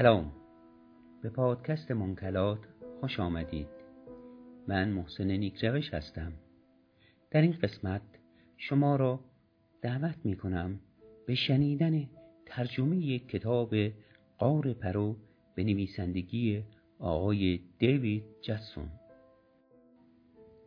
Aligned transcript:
سلام. 0.00 0.32
به 1.22 1.30
پادکست 1.30 1.90
منکلات 1.90 2.58
خوش 3.00 3.20
آمدید. 3.20 3.66
من 4.68 4.88
محسن 4.88 5.30
نیکروش 5.30 5.94
هستم. 5.94 6.32
در 7.30 7.40
این 7.40 7.52
قسمت 7.52 8.02
شما 8.56 8.96
را 8.96 9.20
دعوت 9.82 10.16
می 10.24 10.36
کنم 10.36 10.80
به 11.26 11.34
شنیدن 11.34 12.08
ترجمه 12.46 13.18
کتاب 13.18 13.74
قار 14.38 14.72
پرو 14.72 15.16
به 15.54 15.64
نویسندگی 15.64 16.64
آقای 16.98 17.60
دیوید 17.78 18.24
جسون. 18.42 18.88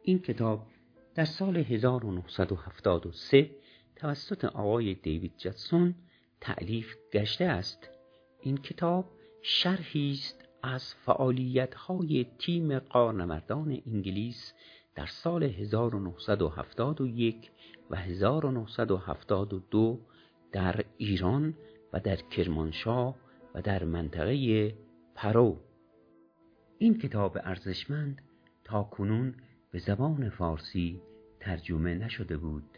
این 0.03 0.19
کتاب 0.19 0.67
در 1.15 1.25
سال 1.25 1.57
1973 1.57 3.49
توسط 3.95 4.45
آقای 4.45 4.93
دیوید 4.93 5.33
جتسون 5.37 5.95
تعلیف 6.41 6.95
گشته 7.13 7.45
است. 7.45 7.89
این 8.41 8.57
کتاب 8.57 9.05
شرحی 9.45 10.11
است 10.11 10.45
از 10.61 10.95
فعالیت‌های 10.95 12.25
تیم 12.39 12.79
قارنوردان 12.79 13.81
انگلیس 13.87 14.53
در 14.95 15.05
سال 15.05 15.43
1971 15.43 17.51
و 17.89 17.95
1972 17.95 19.99
در 20.51 20.85
ایران 20.97 21.53
و 21.93 21.99
در 21.99 22.15
کرمانشاه 22.15 23.15
و 23.55 23.61
در 23.61 23.83
منطقه 23.83 24.75
پرو. 25.15 25.59
این 26.77 26.97
کتاب 26.97 27.37
ارزشمند 27.43 28.21
تا 28.63 28.83
کنون 28.83 29.35
به 29.71 29.79
زبان 29.79 30.29
فارسی 30.29 31.01
ترجمه 31.39 31.95
نشده 31.95 32.37
بود. 32.37 32.77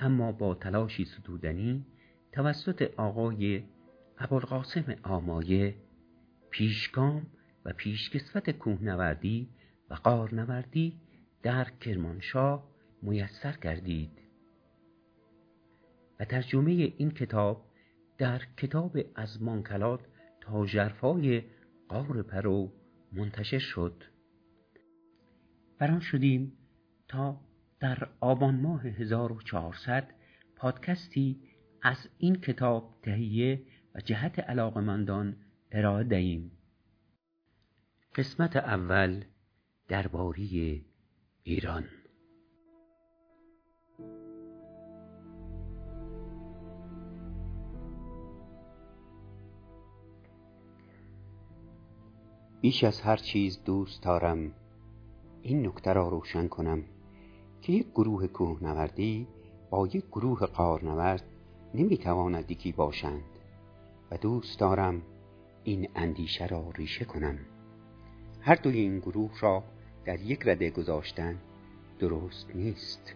اما 0.00 0.32
با 0.32 0.54
تلاشی 0.54 1.04
ستودنی 1.04 1.84
توسط 2.32 2.90
آقای 2.96 3.62
ابوالقاسم 4.18 4.94
آمایه 5.02 5.74
پیشگام 6.50 7.26
و 7.64 7.72
پیشکسوت 7.72 8.50
کوهنوردی 8.50 9.48
و 9.90 9.94
قارنوردی 9.94 11.00
در 11.42 11.70
کرمانشاه 11.80 12.68
میسر 13.02 13.56
گردید. 13.62 14.10
و 16.20 16.24
ترجمه 16.24 16.70
این 16.70 17.10
کتاب 17.10 17.64
در 18.18 18.42
کتاب 18.56 18.98
از 19.14 19.42
مانکلات 19.42 20.00
تا 20.40 20.66
جرفای 20.66 21.42
قار 21.88 22.22
پرو 22.22 22.72
منتشر 23.12 23.58
شد. 23.58 24.04
بران 25.78 26.00
شدیم 26.00 26.52
تا 27.08 27.40
در 27.80 28.08
آبان 28.20 28.60
ماه 28.60 28.86
1400 28.86 30.14
پادکستی 30.56 31.40
از 31.82 32.08
این 32.18 32.34
کتاب 32.34 32.94
تهیه 33.02 33.62
و 33.96 34.00
جهت 34.00 34.38
علاقمندان 34.38 35.36
ارائه 35.72 36.04
دهیم 36.04 36.50
قسمت 38.14 38.56
اول 38.56 39.24
درباری 39.88 40.84
ایران. 41.42 41.84
بیش 52.60 52.84
از 52.84 53.00
هر 53.00 53.16
چیز 53.16 53.64
دوست 53.64 54.02
دارم 54.02 54.52
این 55.42 55.66
نکته 55.66 55.92
را 55.92 56.08
روشن 56.08 56.48
کنم 56.48 56.84
که 57.60 57.72
یک 57.72 57.86
گروه 57.90 58.26
کوهنوردی 58.26 59.26
با 59.70 59.86
یک 59.86 60.04
گروه 60.06 60.46
قارنورد 60.46 61.24
نمی‌تواند 61.74 62.50
یکی 62.50 62.72
باشند. 62.72 63.35
و 64.10 64.16
دوست 64.16 64.60
دارم 64.60 65.02
این 65.64 65.88
اندیشه 65.94 66.46
را 66.46 66.70
ریشه 66.76 67.04
کنم. 67.04 67.38
هر 68.40 68.54
دوی 68.54 68.78
این 68.78 68.98
گروه 68.98 69.40
را 69.40 69.64
در 70.04 70.20
یک 70.20 70.40
رده 70.44 70.70
گذاشتن 70.70 71.38
درست 71.98 72.50
نیست. 72.54 73.14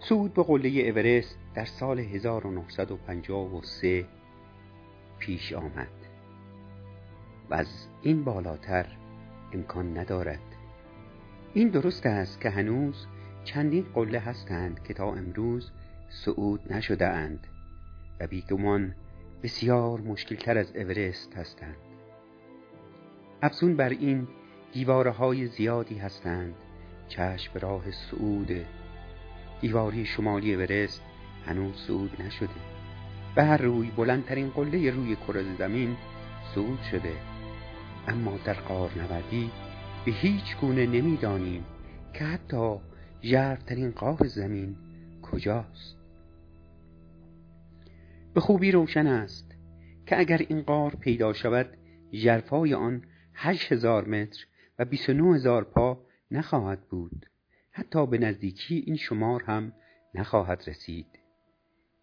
سود 0.00 0.34
به 0.34 0.42
قله 0.42 0.68
اورست 0.68 1.38
در 1.54 1.64
سال 1.64 1.98
1953 1.98 4.06
پیش 5.18 5.52
آمد 5.52 5.88
و 7.50 7.54
از 7.54 7.88
این 8.02 8.24
بالاتر 8.24 8.86
امکان 9.52 9.98
ندارد. 9.98 10.40
این 11.54 11.68
درست 11.68 12.06
است 12.06 12.40
که 12.40 12.50
هنوز 12.50 13.06
چندین 13.44 13.86
قله 13.94 14.18
هستند 14.18 14.82
که 14.82 14.94
تا 14.94 15.12
امروز 15.12 15.70
صعود 16.08 16.72
نشده 16.72 17.06
اند 17.06 17.46
و 18.20 18.26
بیگمان 18.26 18.94
بسیار 19.42 20.00
مشکلتر 20.00 20.58
از 20.58 20.76
اورست 20.76 21.36
هستند. 21.36 21.76
افزون 23.42 23.76
بر 23.76 23.88
این 23.88 24.28
دیواره 24.72 25.10
های 25.10 25.46
زیادی 25.46 25.98
هستند. 25.98 26.54
چشم 27.08 27.58
راه 27.58 27.90
صعود. 27.90 28.66
دیواری 29.60 30.04
شمالی 30.06 30.54
اورست 30.54 31.02
هنوز 31.46 31.76
صعود 31.86 32.22
نشده. 32.22 32.48
به 33.34 33.44
هر 33.44 33.56
روی 33.56 33.90
بلندترین 33.90 34.50
قله 34.50 34.90
روی 34.90 35.16
کره 35.16 35.56
زمین 35.58 35.96
صعود 36.54 36.82
شده. 36.90 37.12
اما 38.08 38.38
در 38.44 38.54
قارنوردی 38.54 39.50
به 40.04 40.12
هیچ 40.12 40.56
گونه 40.60 40.86
نمی‌دانیم 40.86 41.64
که 42.12 42.24
حتی 42.24 42.76
ژرفترین 43.22 43.90
قار 43.90 44.26
زمین 44.26 44.76
کجاست. 45.22 45.96
به 48.36 48.42
خوبی 48.42 48.72
روشن 48.72 49.06
است 49.06 49.54
که 50.06 50.18
اگر 50.18 50.38
این 50.48 50.62
قار 50.62 50.96
پیدا 50.96 51.32
شود 51.32 51.76
ژرفای 52.12 52.74
آن 52.74 53.02
هشت 53.34 53.72
هزار 53.72 54.08
متر 54.08 54.46
و 54.78 54.84
بیست 54.84 55.08
و 55.08 55.32
هزار 55.34 55.64
پا 55.64 55.98
نخواهد 56.30 56.80
بود. 56.80 57.26
حتی 57.70 58.06
به 58.06 58.18
نزدیکی 58.18 58.84
این 58.86 58.96
شمار 58.96 59.42
هم 59.42 59.72
نخواهد 60.14 60.64
رسید. 60.66 61.06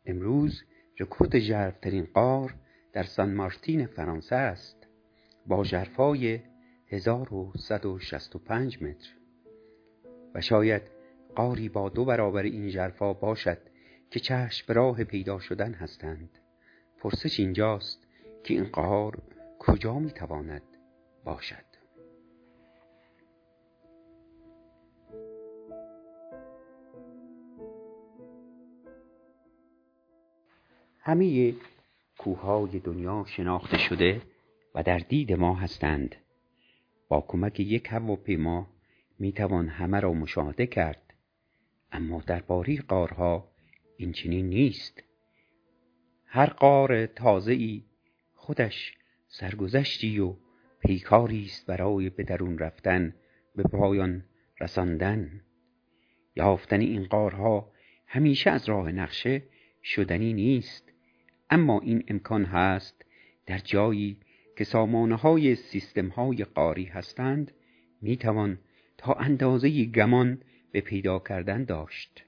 امروز 0.05 0.63
رکورد 0.99 1.39
ژرفترین 1.39 2.07
قار 2.13 2.55
در 2.93 3.03
سان 3.03 3.33
مارتین 3.33 3.85
فرانسه 3.85 4.35
است 4.35 4.87
با 5.47 5.63
ژرفای 5.63 6.39
1165 6.87 8.83
متر. 8.83 9.09
و 10.35 10.41
شاید 10.41 10.81
قاری 11.35 11.69
با 11.69 11.89
دو 11.89 12.05
برابر 12.05 12.43
این 12.43 12.69
ژرفا 12.69 13.13
باشد 13.13 13.72
که 14.13 14.19
چشم 14.19 14.73
راه 14.73 15.03
پیدا 15.03 15.39
شدن 15.39 15.73
هستند. 15.73 16.39
پرسش 16.97 17.39
اینجاست 17.39 18.07
که 18.43 18.53
این 18.53 18.63
قار 18.63 19.17
کجا 19.59 19.99
می‌تواند 19.99 20.61
باشد. 21.23 21.65
همه 30.99 31.53
کوههای 32.17 32.79
دنیا 32.79 33.25
شناخته 33.27 33.77
شده 33.77 34.21
و 34.75 34.83
در 34.83 34.97
دید 34.97 35.33
ما 35.33 35.55
هستند. 35.55 36.15
با 37.07 37.21
کمک 37.27 37.59
یک 37.59 37.87
هواپیما 37.91 38.67
می‌توان 39.19 39.67
همه 39.67 39.99
را 39.99 40.13
مشاهده 40.13 40.67
کرد. 40.67 41.13
اما 41.91 42.21
در 42.27 42.41
باری 42.41 42.77
قارها 42.77 43.52
این 43.97 44.11
چنین 44.11 44.49
نیست. 44.49 45.03
هر 46.25 46.45
قار 46.45 47.05
تازه 47.05 47.53
ای 47.53 47.83
خودش 48.33 48.97
سرگذشتی 49.27 50.19
و 50.19 50.35
پیکاری 50.79 51.45
است 51.45 51.65
برای 51.65 52.09
به 52.09 52.23
درون 52.23 52.57
رفتن 52.57 53.15
به 53.55 53.63
پایان 53.63 54.23
رساندن. 54.61 55.41
یافتن 56.35 56.79
این 56.81 57.05
قارها 57.05 57.71
همیشه 58.07 58.49
از 58.49 58.69
راه 58.69 58.91
نقشه 58.91 59.43
شدنی 59.83 60.33
نیست. 60.33 60.91
اما 61.49 61.79
این 61.79 62.03
امکان 62.07 62.45
هست 62.45 63.05
در 63.45 63.57
جایی 63.57 64.17
که 64.57 64.63
سامانه 64.63 65.15
های 65.15 65.55
سیستم 65.55 66.07
های 66.07 66.43
قاری 66.43 66.85
هستند 66.85 67.51
می‌توان 68.01 68.59
تا 68.97 69.13
اندازه 69.13 69.85
گمان 69.85 70.41
به 70.71 70.81
پیدا 70.81 71.19
کردن 71.19 71.63
داشت. 71.63 72.23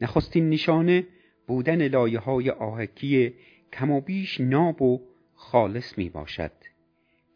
نخستین 0.00 0.50
نشانه 0.50 1.06
بودن 1.46 1.88
لایه 1.88 2.18
های 2.18 2.50
آهکی 2.50 3.34
کم 3.72 3.90
و 3.90 4.00
بیش 4.00 4.40
ناب 4.40 4.82
و 4.82 5.00
خالص 5.34 5.98
می 5.98 6.08
باشد 6.08 6.52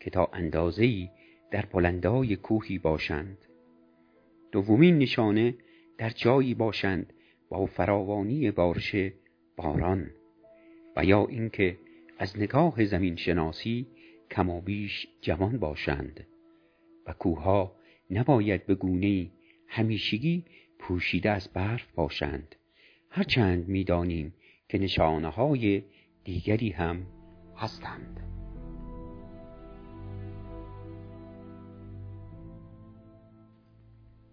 که 0.01 0.11
تا 0.11 0.31
اندازه‌ای 0.33 1.09
در 1.51 1.67
بلندای 1.73 2.37
کوهی 2.37 2.79
باشند. 2.79 3.39
دومین 4.53 4.99
نشانه 4.99 5.55
در 5.99 6.11
جایی 6.11 6.55
باشند 6.55 7.13
با 7.49 7.67
فراوانی 7.67 8.51
بارش 8.51 8.97
باران 9.57 10.11
و 10.97 11.05
یا 11.05 11.27
اینکه 11.27 11.79
از 12.19 12.39
نگاه 12.39 12.85
زمین 12.85 13.17
شناسی 13.17 13.87
کم 14.31 14.61
بیش 14.61 15.09
جوان 15.21 15.59
باشند 15.59 16.27
و 17.07 17.13
کوهها 17.13 17.77
نباید 18.11 18.67
به 18.67 18.75
گونه 18.75 19.31
همیشگی 19.67 20.45
پوشیده 20.79 21.31
از 21.31 21.49
برف 21.49 21.93
باشند. 21.95 22.55
هرچند 23.11 23.69
می‌دانیم 23.69 24.35
که 24.69 24.79
نشانه 24.79 25.29
های 25.29 25.83
دیگری 26.25 26.71
هم 26.71 27.07
هستند. 27.57 28.21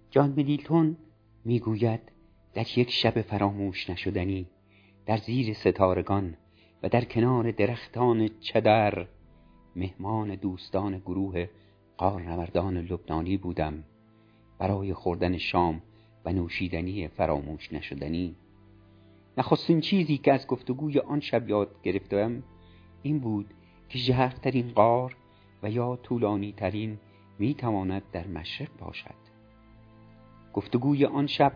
جان 0.10 0.30
مدیلتون 0.30 0.98
می‌گوید 1.46 2.12
در 2.54 2.80
یک 2.80 2.92
شب 2.92 3.22
فراموش 3.22 3.90
نشدنی 3.90 4.48
در 5.06 5.18
زیر 5.18 5.54
ستارگان 5.54 6.38
و 6.84 6.90
در 6.90 7.06
کنار 7.06 7.52
درختان 7.52 8.30
چدر 8.40 9.08
مهمان 9.76 10.36
دوستان 10.36 10.98
گروه 10.98 11.48
قارنوردان 11.98 12.78
لبنانی 12.78 13.38
بودم. 13.38 13.84
برای 14.60 14.94
خوردن 14.94 15.38
شام 15.38 15.82
و 16.26 16.34
نوشیدنی 16.34 17.08
فراموش 17.08 17.74
نشدنی. 17.74 18.36
نخستین 19.38 19.82
چیزی 19.82 20.18
که 20.18 20.34
از 20.34 20.48
گفتگوی 20.48 21.00
آن 21.00 21.20
شب 21.20 21.50
یاد 21.50 21.76
گرفتم 21.84 22.44
این 23.04 23.20
بود 23.20 23.54
که 23.90 23.98
ژرفترین 23.98 24.72
قار 24.72 25.16
و 25.64 25.70
یا 25.70 25.96
طولانی 25.96 26.52
ترین 26.52 26.98
می 27.40 27.54
تواند 27.54 28.04
در 28.12 28.28
مشرق 28.28 28.70
باشد. 28.80 29.26
گفتگوی 30.54 31.06
آن 31.06 31.28
شب 31.28 31.52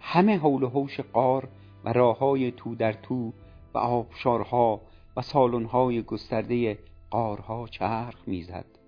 همه 0.00 0.38
حول 0.38 0.62
و 0.62 0.68
حوش 0.68 1.00
قار 1.00 1.48
و 1.84 1.92
راه 1.92 2.18
های 2.18 2.50
تو 2.50 2.74
در 2.74 2.92
تو 2.92 3.32
و 3.74 3.78
آبشارها 3.78 4.80
و 5.16 5.22
سالنهای 5.22 6.02
گسترده 6.02 6.78
قارها 7.10 7.66
چرخ 7.66 8.28
می‌زد 8.28 8.78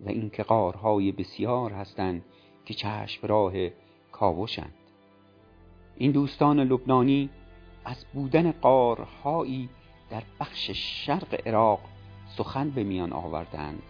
و 0.00 0.08
اینکه 0.08 0.42
قارهای 0.42 1.12
بسیار 1.12 1.72
هستند 1.72 2.24
که 2.64 2.74
چشم 2.74 3.26
راه 3.26 3.52
کاوشند. 4.14 4.74
این 5.96 6.12
دوستان 6.12 6.60
لبنانی 6.60 7.30
از 7.84 8.04
بودن 8.14 8.52
قارهایی 8.52 9.68
در 10.10 10.22
بخش 10.40 10.70
شرق 10.70 11.46
عراق 11.46 11.80
سخن 12.36 12.70
به 12.70 12.84
میان 12.84 13.12
آوردند. 13.12 13.82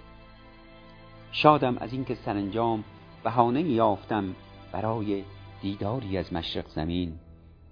شادم 1.33 1.79
از 1.79 1.93
اینکه 1.93 2.15
سرانجام 2.15 2.85
بهانه 3.25 3.63
یافتم 3.63 4.35
برای 4.73 5.25
دیداری 5.63 6.19
از 6.19 6.33
مشرق 6.33 6.69
زمین 6.69 7.19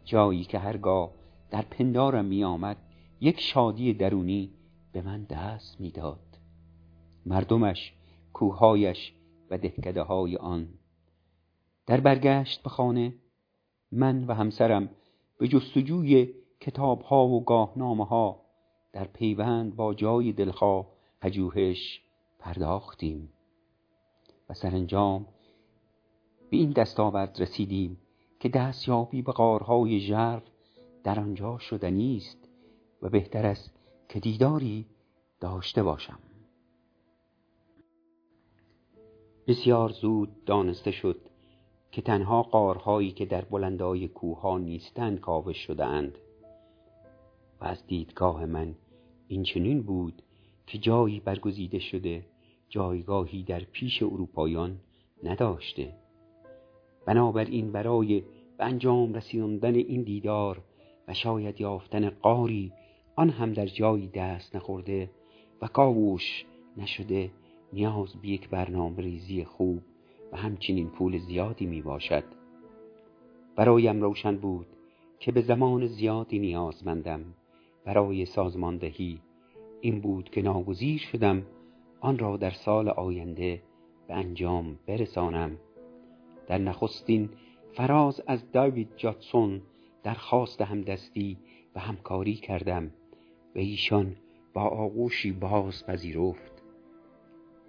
جایی 0.05 0.45
که 0.45 0.59
هرگاه 0.59 1.11
در 1.51 1.63
پندارم 1.63 2.25
می 2.25 2.45
آمد 2.45 2.77
یک 3.21 3.41
شادی 3.41 3.95
درونی 3.95 4.51
به 4.93 5.03
من 5.03 5.25
دست 5.25 5.81
می‌داد. 5.81 6.39
مردمش 7.27 7.93
کوههایش 8.33 9.13
و 9.51 9.59
دهکده 9.59 10.03
های 10.03 10.37
آن 10.37 10.69
در 11.93 12.01
برگشت 12.01 12.63
به 12.63 12.71
خانه 12.71 13.15
من 13.93 14.25
و 14.25 14.35
همسرم 14.35 14.91
به 15.39 15.49
جستجوی 15.49 16.35
کتاب 16.61 17.03
ها 17.03 17.27
و 17.27 17.45
گاهنامه 17.45 18.07
ها 18.07 18.41
در 18.93 19.05
پیوند 19.05 19.77
با 19.77 19.95
جای 19.95 20.33
دلخواه 20.33 20.87
پژوهش 21.21 22.01
پرداختیم 22.39 23.29
و 24.49 24.55
سرانجام 24.55 25.27
به 26.51 26.57
این 26.57 26.71
دستاورد 26.71 27.41
رسیدیم 27.41 27.99
که 28.41 28.49
دستیابی 28.49 29.23
به 29.23 29.33
غارهای 29.33 30.01
ژرف 30.01 30.43
در 31.05 31.21
آنجا 31.21 31.59
شدنی 31.59 32.17
است 32.17 32.49
و 33.03 33.09
بهتر 33.09 33.47
است 33.47 33.71
که 34.09 34.21
دیداری 34.21 34.87
داشته 35.41 35.83
باشم. 35.83 36.19
بسیار 39.47 39.89
زود 39.89 40.45
دانسته 40.45 40.91
شد 40.91 41.32
که 41.93 42.03
تنها 42.03 42.43
قارهایی 42.43 43.13
که 43.13 43.27
در 43.27 43.45
بلندای 43.45 44.09
کوها 44.09 44.59
نیستند 44.59 45.21
کاوش 45.21 45.57
شدهاند. 45.57 46.19
و 47.61 47.65
از 47.65 47.87
دیدگاه 47.87 48.47
من 48.47 48.75
این 49.29 49.43
چنین 49.43 49.83
بود 49.83 50.23
که 50.67 50.79
جایی 50.79 51.21
برگزیده 51.21 51.79
شده 51.79 52.27
جایگاهی 52.69 53.43
در 53.43 53.61
پیش 53.61 54.03
اروپایان 54.03 54.81
نداشته. 55.23 55.93
بنابراین 57.07 57.73
برای 57.73 58.23
به 58.59 58.65
انجام 58.65 59.15
رسیدن 59.15 59.75
این 59.75 60.03
دیدار 60.03 60.63
و 61.09 61.15
شاید 61.15 61.61
یافتن 61.61 62.11
قاری 62.11 62.73
آن 63.17 63.31
هم 63.31 63.53
در 63.53 63.67
جایی 63.67 64.09
دست 64.09 64.57
نخورده 64.57 65.11
و 65.63 65.67
کاوش 65.67 66.45
نشده 66.77 67.31
نیاز 67.73 68.17
به 68.23 68.29
یک 68.29 68.49
برنامه 68.49 69.03
ریزی 69.03 69.45
خوب 69.45 69.83
و 70.33 70.37
همچنین 70.37 70.89
پول 70.89 71.19
زیادی 71.19 71.67
می 71.67 71.83
باشد 71.83 72.25
برایم 73.57 74.01
روشن 74.01 74.37
بود 74.37 74.67
که 75.19 75.33
به 75.33 75.41
زمان 75.41 75.87
زیادی 75.87 76.39
نیازمندم. 76.39 77.25
برای 77.85 78.25
سازماندهی 78.25 79.21
این 79.81 80.01
بود 80.01 80.31
که 80.31 80.43
ناگزیر 80.43 81.01
شدم 81.01 81.43
آن 82.01 82.19
را 82.19 82.37
در 82.37 82.51
سال 82.51 82.89
آینده 82.89 83.63
به 84.09 84.15
انجام 84.15 84.79
برسانم. 84.87 85.57
در 86.47 86.59
نخستین 86.59 87.29
فراز 87.73 88.23
از 88.27 88.53
داوید 88.53 88.89
جاتسون 88.97 89.61
درخواست 90.03 90.61
همدستی 90.61 91.39
و 91.75 91.81
همکاری 91.81 92.35
کردم. 92.35 92.91
و 93.55 93.59
ایشان 93.59 94.17
با 94.55 94.63
آغوشی 94.63 95.33
باز 95.33 95.87
پذیرفت. 95.87 96.62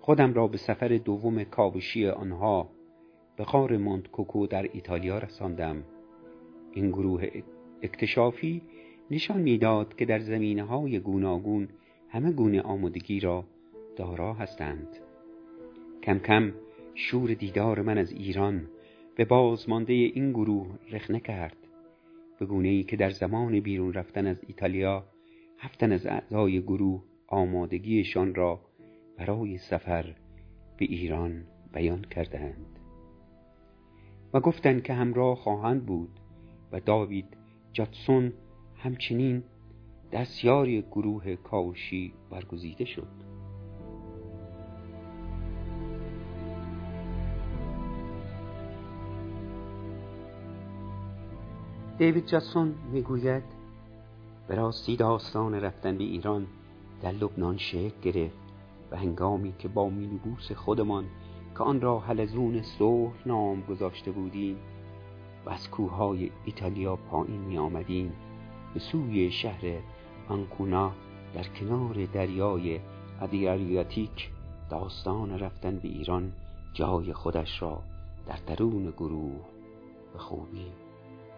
خودم 0.06 0.34
را 0.34 0.48
به 0.48 0.58
سفر 0.58 0.88
دوم 0.88 1.44
کاوشی 1.44 2.08
آنها 2.08 2.70
به 3.38 3.44
غار 3.44 3.78
مونتکوکو 3.78 4.48
در 4.48 4.70
ایتالیا 4.74 5.18
رساندم. 5.18 5.84
این 6.74 6.90
گروه 6.90 7.28
اکتشافی 7.82 8.62
نشان 9.12 9.42
می‌داد 9.42 9.96
که 9.96 10.06
در 10.06 10.20
زمینه 10.20 10.64
های 10.64 11.00
گوناگون 11.00 11.68
همه 12.10 12.32
گونه 12.32 12.62
آمادگی 12.62 13.20
را 13.20 13.44
دارا 13.96 14.34
هستند. 14.34 14.88
کم 16.04 16.20
کم 16.20 16.54
شور 16.96 17.34
دیدار 17.34 17.82
من 17.82 17.98
از 17.98 18.12
ایران 18.12 18.68
به 19.16 19.26
بازمانده 19.26 19.94
این 19.94 20.32
گروه 20.32 20.68
رخنه 20.92 21.20
کرد. 21.20 21.58
به 22.40 22.46
گونه 22.46 22.70
ای 22.70 22.84
که 22.84 22.96
در 22.96 23.10
زمان 23.10 23.60
بیرون 23.60 23.94
رفتن 23.94 24.28
از 24.28 24.38
ایتالیا 24.48 25.04
هفتن 25.58 25.92
از 25.92 26.06
اعضای 26.06 26.62
گروه 26.62 27.04
آمادگیشان 27.28 28.36
را 28.36 28.60
برای 29.18 29.58
سفر 29.58 30.16
به 30.78 30.86
ایران 30.86 31.44
بیان 31.74 32.02
کردند. 32.02 32.80
و 34.34 34.40
گفتند 34.40 34.84
که 34.84 34.94
همراه 34.94 35.36
خواهند 35.36 35.86
بود 35.86 36.20
و 36.72 36.80
داوید 36.80 37.38
جاتسون 37.74 38.34
همچنین 38.76 39.44
دستیاری 40.12 40.82
گروه 40.82 41.36
کاوشی 41.36 42.14
برگزیده 42.32 42.86
شد. 42.86 43.08
دیوید 51.98 52.26
جاتسون 52.26 52.76
می‌گوید 52.92 53.44
به 54.48 54.56
راستی 54.56 54.96
داستان 54.96 55.54
رفتن 55.56 55.98
به 55.98 56.04
ایران 56.04 56.48
در 57.02 57.12
لبنان 57.12 57.58
شکل 57.58 58.02
گرفت. 58.02 58.43
و 58.94 58.96
هنگامی 58.96 59.54
که 59.60 59.68
با 59.68 59.90
مینیبوس 59.90 60.52
خودمان 60.52 61.06
که 61.58 61.64
آن 61.64 61.82
را 61.82 62.00
حلزون 62.00 62.62
صلح 62.62 63.14
نام 63.26 63.62
گذاشته 63.62 64.12
بودیم 64.12 64.58
و 65.46 65.50
از 65.50 65.70
کوههای 65.70 66.32
ایتالیا 66.46 66.96
پایین 66.96 67.42
می 67.42 67.58
آمدیم 67.58 68.14
به 68.74 68.80
سوی 68.80 69.32
شهر 69.32 69.80
آنکونا 70.30 70.92
در 71.34 71.44
کنار 71.44 72.06
دریای 72.06 72.80
ادریاتیک 73.22 74.30
داستان 74.70 75.40
رفتن 75.40 75.78
به 75.78 75.88
ایران 75.88 76.32
جای 76.74 77.14
خودش 77.14 77.62
را 77.62 77.82
در 78.28 78.38
درون 78.48 78.92
گروه 78.92 79.46
به 80.14 80.20
خوبی 80.20 80.68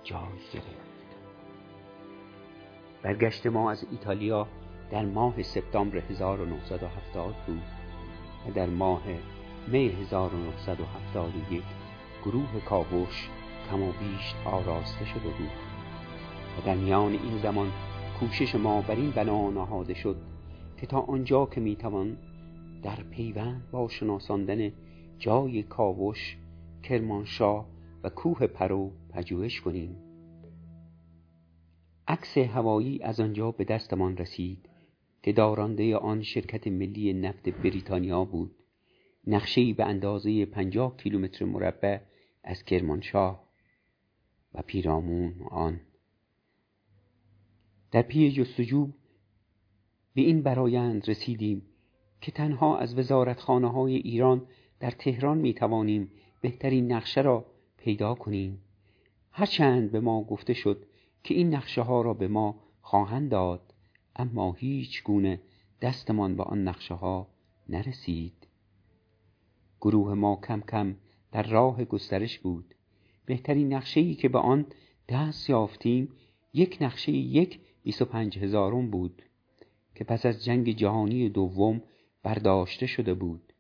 جای 0.03 0.39
گرفت. 0.53 0.95
برگشت 3.03 3.47
ما 3.47 3.71
از 3.71 3.85
ایتالیا 3.91 4.47
در 4.92 5.06
ماه 5.06 5.44
سپتامبر 5.44 5.98
1970 5.98 7.36
بود 7.48 7.62
و 8.48 8.51
در 8.51 8.65
ماه 8.65 9.04
می 9.68 9.88
1971 9.88 11.63
گروه 12.25 12.60
کاوش 12.65 13.30
کم 13.70 13.84
و 13.84 13.92
بیش 13.92 14.36
آراسته 14.46 15.06
شده 15.06 15.30
بود 15.30 15.51
و 16.58 16.65
در 16.65 16.75
میان 16.75 17.12
این 17.12 17.38
زمان 17.38 17.72
کوشش 18.20 18.56
ما 18.56 18.82
بر 18.82 18.96
این 18.96 19.12
بنا 19.12 19.50
نهاده 19.50 19.94
شد 19.94 20.18
که 20.77 20.88
تا 20.88 21.00
آنجا 21.00 21.46
که 21.46 21.62
می‌توان 21.62 22.18
در 22.84 23.04
پیوند 23.12 23.72
با 23.72 23.88
شناساندن 23.88 24.72
جای 25.20 25.63
کاوش 25.63 26.38
کرمانشاه 26.84 27.65
و 28.04 28.10
کوه 28.10 28.48
پراو 28.48 28.91
پژوهش 29.10 29.62
کنیم. 29.62 29.96
عکس 32.08 32.38
هوایی 32.38 33.04
از 33.04 33.20
آنجا 33.20 33.51
به 33.51 33.63
دستمان 33.63 34.18
رسید. 34.18 34.70
که 35.25 35.34
دارنده 35.34 35.98
آن 35.98 36.22
شرکت 36.22 36.67
ملی 36.67 37.13
نفت 37.13 37.50
بریتانیا 37.50 38.25
بود. 38.25 38.55
نقشه‌ای 39.27 39.74
به 39.74 39.86
اندازه 39.86 40.46
پنجاه 40.46 40.98
کیلومتر 40.98 41.46
مربع 41.46 42.00
از 42.44 42.63
کرمانشاه 42.63 43.50
و 44.53 44.62
پیرامون 44.62 45.34
آن. 45.51 45.82
در 47.91 48.01
پی 48.01 48.32
جستجو 48.32 48.89
به 50.13 50.22
این 50.22 50.41
برایند 50.41 51.10
رسیدیم 51.10 51.62
که 52.22 52.32
تنها 52.32 52.77
از 52.77 52.98
وزارتخانه 52.98 53.72
های 53.72 53.96
ایران 53.96 54.48
در 54.79 54.91
تهران 54.91 55.38
می 55.38 55.53
توانیم 55.53 56.12
بهترین 56.41 56.91
نقشه 56.91 57.22
را 57.22 57.46
پیدا 57.77 58.15
کنیم. 58.15 58.62
هرچند 59.32 59.91
به 59.91 60.00
ما 60.00 60.24
گفته 60.24 60.53
شد 60.53 60.86
که 61.24 61.34
این 61.34 61.55
نقشه 61.55 61.82
ها 61.82 62.01
را 62.01 62.13
به 62.13 62.27
ما 62.27 62.63
خواهند 62.82 63.32
داد. 63.32 63.75
اما 64.15 64.53
هیچ 64.53 65.03
گونه 65.03 65.39
دستمان 65.81 66.36
به 66.36 66.43
آن 66.43 66.67
نقشه 66.67 66.93
ها 66.93 67.27
نرسید. 67.69 68.48
گروه 69.81 70.13
ما 70.13 70.41
کم 70.48 70.62
کم 70.62 70.95
در 71.31 71.43
راه 71.43 71.86
گسترش 71.86 72.39
بود. 72.39 72.75
بهترین 73.25 73.74
نقشه 73.74 74.00
ای 74.00 74.15
که 74.15 74.29
به 74.29 74.39
آن 74.39 74.65
دست 75.10 75.50
یافتیم 75.50 76.10
یک 76.53 76.77
نقشه 76.81 77.12
یک 77.12 77.60
بیست 77.84 78.01
و 78.01 78.05
پنج 78.05 78.39
هزارم 78.39 78.91
بود 78.91 79.22
که 79.95 80.03
پس 80.03 80.25
از 80.25 80.43
جنگ 80.43 80.72
جهانی 80.72 81.29
دوم 81.29 81.81
برداشته 82.24 82.86
شده 82.86 83.13
بود. 83.13 83.53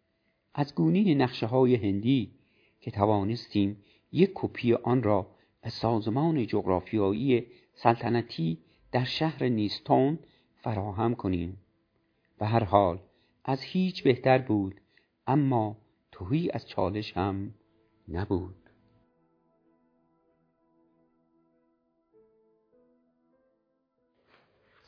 از 0.53 0.75
گونه 0.75 1.15
نقشه 1.15 1.45
های 1.45 1.75
هندی 1.75 2.31
که 2.79 2.91
توانستیم 2.91 3.77
یک 4.11 4.31
کپی 4.33 4.73
آن 4.73 5.03
را 5.03 5.27
به 5.61 5.69
سازمان 5.69 6.47
جغرافیایی 6.47 7.47
سلطنتی 7.73 8.57
در 8.91 9.03
شهر 9.03 9.43
نیستون 9.43 10.19
فراهم 10.65 11.15
کنیم. 11.15 11.57
به 12.39 12.45
هر 12.45 12.63
حال 12.63 12.99
از 13.43 13.61
هیچ 13.61 14.03
بهتر 14.03 14.37
بود 14.37 14.81
اما 15.27 15.77
توهی 16.11 16.49
از 16.51 16.67
چالش 16.67 17.17
هم 17.17 17.53
نبود. 18.07 18.55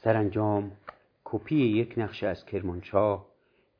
سرانجام 0.03 0.71
کپی 1.23 1.55
یک 1.55 1.93
نقشه 1.97 2.27
از 2.27 2.45
کرمانشاه 2.45 3.27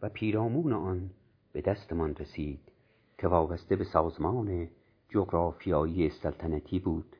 و 0.01 0.09
پیرامون 0.09 0.73
آن 0.73 1.09
به 1.53 1.61
دستمان 1.61 2.15
رسید 2.15 2.71
که 3.17 3.27
وابسته 3.27 3.75
به 3.75 3.83
سازمان 3.83 4.69
جغرافیایی 5.09 6.09
سلطنتی 6.09 6.79
بود 6.79 7.15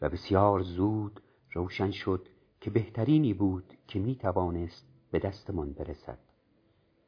و 0.00 0.08
بسیار 0.08 0.62
زود 0.62 1.20
روشن 1.52 1.90
شد 1.90 2.28
که 2.62 2.70
بهترینی 2.70 3.34
بود 3.34 3.74
که 3.88 3.98
می 3.98 4.16
توانست 4.16 4.86
به 5.10 5.18
دستمان 5.18 5.72
برسد. 5.72 6.18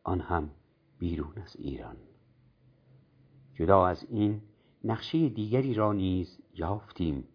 آن 0.04 0.20
هم 0.20 0.50
بیرون 0.98 1.32
از 1.36 1.56
ایران. 1.56 1.96
جدا 3.54 3.86
از 3.86 4.06
این 4.10 4.40
نقشه 4.84 5.28
دیگری 5.28 5.74
را 5.74 5.92
نیز 5.92 6.38
یافتیم 6.54 7.28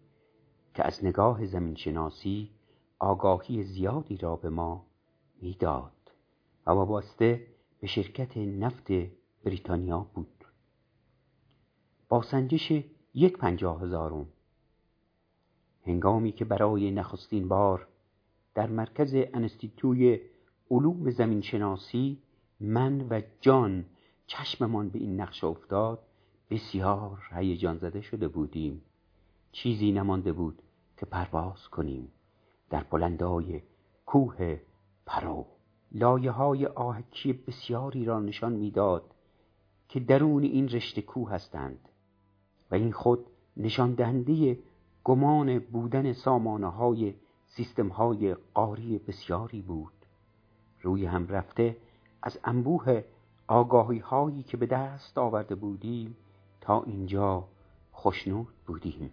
که 0.74 0.86
از 0.86 1.04
نگاه 1.04 1.46
زمینشناسی 1.46 2.50
آگاهی 2.98 3.62
زیادی 3.62 4.16
را 4.16 4.36
به 4.36 4.50
ما 4.50 4.86
می‌داد 5.42 6.12
و 6.66 6.70
وابسته 6.70 7.46
به 7.80 7.86
شرکت 7.86 8.36
نفت 8.36 8.92
بریتانیا 9.44 10.06
بود. 10.14 10.44
با 12.08 12.22
سنجش 12.22 12.72
یک 13.14 13.38
پنجاه 13.38 13.82
هزارم 13.82 14.28
هنگامی 15.86 16.32
که 16.32 16.44
برای 16.44 16.90
نخستین 16.90 17.48
بار 17.48 17.89
در 18.54 18.66
مرکز 18.66 19.14
انستیتوی 19.14 20.20
علوم 20.70 21.10
زمین 21.10 21.40
شناسی 21.40 22.18
من 22.60 23.06
و 23.10 23.22
جان 23.40 23.84
چشممان 24.26 24.88
به 24.88 24.98
این 24.98 25.20
نقشه 25.20 25.46
افتاد. 25.46 25.98
بسیار 26.50 27.18
هیجان 27.32 27.78
زده 27.78 28.00
شده 28.00 28.28
بودیم. 28.28 28.82
چیزی 29.52 29.92
نمانده 29.92 30.32
بود 30.32 30.62
که 30.96 31.06
پرواز 31.06 31.68
کنیم 31.68 32.12
در 32.70 32.82
بلندای 32.82 33.62
کوه 34.06 34.60
پرو. 35.06 35.46
لایه 35.92 36.30
های 36.30 36.66
آهکی 36.66 37.32
بسیاری 37.32 38.04
را 38.04 38.20
نشان 38.20 38.52
می‌داد 38.52 39.14
که 39.88 40.00
درون 40.00 40.42
این 40.42 40.68
رشته 40.68 41.02
کوه 41.02 41.30
هستند 41.30 41.88
و 42.70 42.74
این 42.74 42.92
خود 42.92 43.26
نشان 43.56 43.94
دهنده 43.94 44.58
گمان 45.04 45.58
بودن 45.58 46.12
سامانه 46.12 46.66
های 46.66 47.14
سیستم 47.56 47.88
های 47.88 48.34
قاری 48.54 48.98
بسیاری 48.98 49.62
بود. 49.62 49.92
روی 50.82 51.06
هم 51.06 51.28
رفته 51.28 51.76
از 52.22 52.38
انبوه 52.44 53.04
آگاهی 53.46 53.98
هایی 53.98 54.42
که 54.42 54.56
به 54.56 54.66
دست 54.66 55.18
آورده 55.18 55.54
بودیم 55.54 56.16
تا 56.60 56.82
اینجا 56.82 57.48
خوشنود 57.92 58.54
بودیم. 58.66 59.10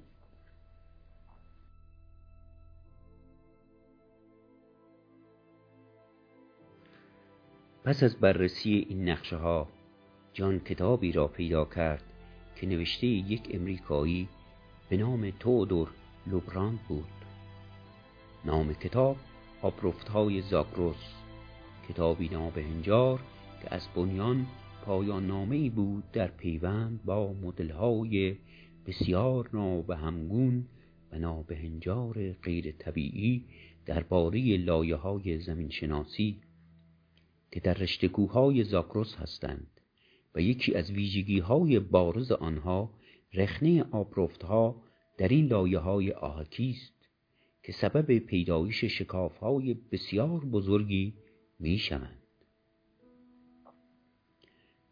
پس 7.84 8.03
از 8.03 8.15
بررسی 8.15 8.86
این 8.89 9.10
نقشه 9.10 9.38
ها 9.38 9.67
جان 10.34 10.60
کتابی 10.60 11.12
را 11.12 11.27
پیدا 11.27 11.65
کرد 11.65 12.03
که 12.56 12.67
نوشته 12.67 13.08
یک 13.08 13.50
امریکایی 13.53 14.29
به 14.89 14.98
نام 14.98 15.29
تودور 15.29 15.89
لوبراند 16.27 16.79
بود. 16.88 17.16
نام 18.47 18.73
کتاب 18.73 19.17
آبرفت 19.61 20.09
های 20.09 20.41
زاگروس 20.41 21.13
کتابی 21.89 22.29
نابهنجار 22.29 23.19
که 23.61 23.73
از 23.73 23.81
بنیان 23.95 24.47
پایان 24.85 25.27
نامه 25.27 25.69
بود 25.69 26.11
در 26.11 26.27
پیوند 26.27 27.03
با 27.05 27.33
مدل 27.33 27.69
های 27.69 28.35
بسیار 28.85 29.49
نابهمگون 29.53 30.65
و 31.11 31.19
نابهنجار 31.19 32.31
غیر 32.31 32.71
طبیعی 32.71 33.45
درباره 33.85 34.57
لایه 34.57 34.95
های 34.95 35.39
زمین 35.39 35.69
شناسی 35.69 36.41
که 37.51 37.59
در 37.59 37.73
رشتگوهای 37.73 38.63
زاکروس 38.63 39.15
هستند 39.15 39.67
و 40.35 40.41
یکی 40.41 40.75
از 40.75 40.91
ویژگی 40.91 41.39
های 41.39 41.79
بارز 41.79 42.31
آنها 42.31 42.93
رخنه 43.33 43.83
آبرفتها 43.91 44.83
در 45.17 45.27
این 45.27 45.47
لایه 45.47 45.79
های 45.79 46.11
است. 46.11 46.96
که 47.67 47.74
سبب 47.74 48.17
پیدایش 48.17 48.86
شکاف 48.86 49.38
های 49.38 49.74
بسیار 49.74 50.39
بزرگی 50.39 51.13
می 51.59 51.77
شوند 51.77 52.21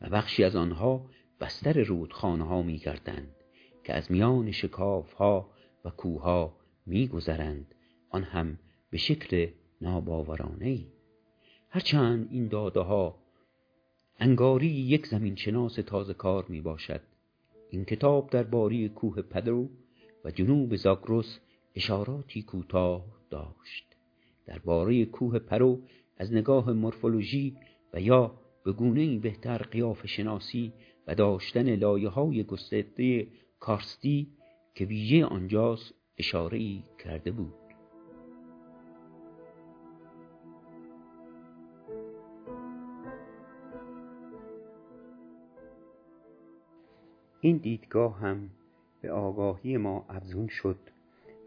و 0.01 0.09
بخشی 0.09 0.43
از 0.43 0.55
آنها 0.55 1.09
بستر 1.39 1.83
رودخانه 1.83 2.43
ها 2.43 2.61
می 2.61 2.77
گردند 2.77 3.35
که 3.83 3.93
از 3.93 4.11
میان 4.11 4.51
شکاف 4.51 5.13
ها 5.13 5.49
و 5.85 5.89
کوها 5.89 6.57
می 6.85 7.07
گذرند 7.07 7.75
آن 8.09 8.23
هم 8.23 8.59
به 8.89 8.97
شکل 8.97 9.47
ناباورانه 9.81 10.65
ای. 10.65 10.87
هرچند 11.69 12.27
این 12.31 12.47
داده 12.47 12.79
ها 12.79 13.15
انگاری 14.19 14.67
یک 14.67 15.07
زمین 15.07 15.35
شناس 15.35 15.75
تازه 15.75 16.13
کار 16.13 16.45
می 16.49 16.61
باشد 16.61 17.01
این 17.69 17.85
کتاب 17.85 18.29
در 18.29 18.43
باری 18.43 18.89
کوه 18.89 19.21
پدرو 19.21 19.69
و 20.25 20.31
جنوب 20.31 20.75
زاگروس 20.75 21.39
اشاراتی 21.75 22.41
کوتاه 22.41 23.05
داشت. 23.29 23.95
درباره 24.45 25.05
کوه 25.05 25.39
پرو 25.39 25.81
از 26.17 26.33
نگاه 26.33 26.71
مورفولوژی 26.71 27.57
و 27.93 28.01
یا 28.01 28.39
به 28.63 28.71
گونه 28.71 29.19
بهتر 29.19 29.57
قیاف 29.57 30.07
شناسی 30.07 30.73
و 31.07 31.15
داشتن 31.15 31.75
لایه 31.75 32.09
های 32.09 32.43
گسترده 32.43 33.27
کارستی 33.59 34.27
که 34.75 34.85
ویژه 34.85 35.25
آنجاست 35.25 35.93
اشاره 36.17 36.83
کرده 37.03 37.31
بود. 37.31 37.53
این 47.41 47.57
دیدگاه 47.57 48.19
هم 48.19 48.49
به 49.01 49.11
آگاهی 49.11 49.77
ما 49.77 50.05
افزون 50.09 50.47
شد. 50.47 50.94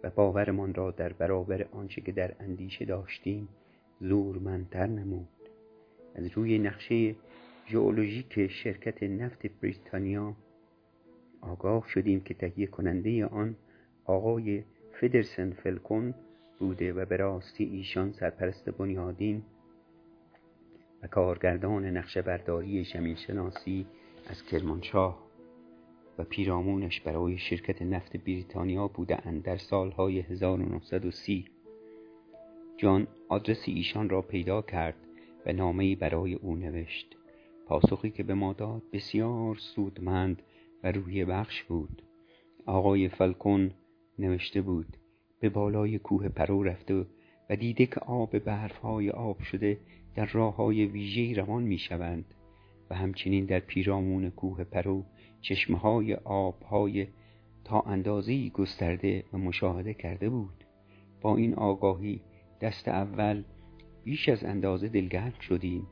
و 0.02 0.10
باورمان 0.10 0.74
را 0.74 0.90
در 0.90 1.12
برابر 1.12 1.66
آنچه 1.72 2.00
که 2.00 2.12
در 2.12 2.34
اندیشه 2.40 2.84
داشتیم 2.84 3.48
زورمندتر 4.00 4.86
نمود. 4.86 5.28
از 6.14 6.26
روی 6.34 6.58
نقشه 6.58 7.14
ژئولوژیک 7.68 8.46
شرکت 8.46 9.02
نفت 9.02 9.46
بریتانیا 9.46 10.36
آگاه 11.40 11.88
شدیم 11.88 12.20
که 12.20 12.34
تهیه 12.34 12.66
کننده 12.66 13.26
آن 13.26 13.56
آقای 14.04 14.64
فدرسن 15.00 15.50
فلکون 15.50 16.14
بوده 16.58 16.92
و 16.92 17.04
به 17.04 17.16
راستی 17.16 17.64
ایشان 17.64 18.12
سرپرست 18.12 18.70
بنیادین 18.70 19.42
و 21.02 21.06
کارگردان 21.06 21.84
نقشه 21.84 22.22
برداری 22.22 22.84
شناسی 23.16 23.86
از 24.30 24.42
کرمانشاه. 24.44 25.27
و 26.18 26.24
پیرامونش 26.24 27.00
برای 27.00 27.38
شرکت 27.38 27.82
نفت 27.82 28.16
بریتانیا 28.16 28.88
بودند 28.88 29.42
در 29.42 29.56
سالهای 29.56 30.20
1930 30.20 31.44
جان 32.76 33.06
آدرس 33.28 33.62
ایشان 33.66 34.08
را 34.08 34.22
پیدا 34.22 34.62
کرد 34.62 34.96
و 35.46 35.52
نامهای 35.52 35.94
برای 35.94 36.34
او 36.34 36.56
نوشت. 36.56 37.16
پاسخی 37.66 38.10
که 38.10 38.22
به 38.22 38.34
ما 38.34 38.52
داد 38.52 38.82
بسیار 38.92 39.56
سودمند 39.56 40.42
و 40.84 40.92
روی 40.92 41.24
بخش 41.24 41.62
بود. 41.62 42.02
آقای 42.66 43.08
فلکون 43.08 43.70
نوشته 44.18 44.62
بود 44.62 44.96
به 45.40 45.48
بالای 45.48 45.98
کوه 45.98 46.28
پرو 46.28 46.62
رفته 46.62 47.06
و 47.50 47.56
دیده 47.56 47.86
که 47.86 48.00
آب 48.00 48.38
برفهای 48.38 49.10
آب 49.10 49.42
شده 49.42 49.78
در 50.14 50.26
راه 50.26 50.56
های 50.56 50.86
ویژه‌ای 50.86 51.34
روان 51.34 51.62
می 51.62 51.78
شوند 51.78 52.34
و 52.90 52.94
همچنین 52.94 53.44
در 53.44 53.60
پیرامون 53.60 54.30
کوه 54.30 54.64
پرو 54.64 55.04
چشمه 55.40 55.78
های 55.78 56.14
آب 56.14 56.62
های 56.62 57.06
تا 57.64 57.80
اندازه‌ای 57.80 58.50
گسترده 58.50 59.24
و 59.32 59.38
مشاهده 59.38 59.94
کرده 59.94 60.28
بود. 60.28 60.64
با 61.20 61.36
این 61.36 61.54
آگاهی 61.54 62.20
دست 62.60 62.88
اول 62.88 63.44
بیش 64.04 64.28
از 64.28 64.44
اندازه 64.44 64.88
دلگرم 64.88 65.34
شدیم 65.40 65.86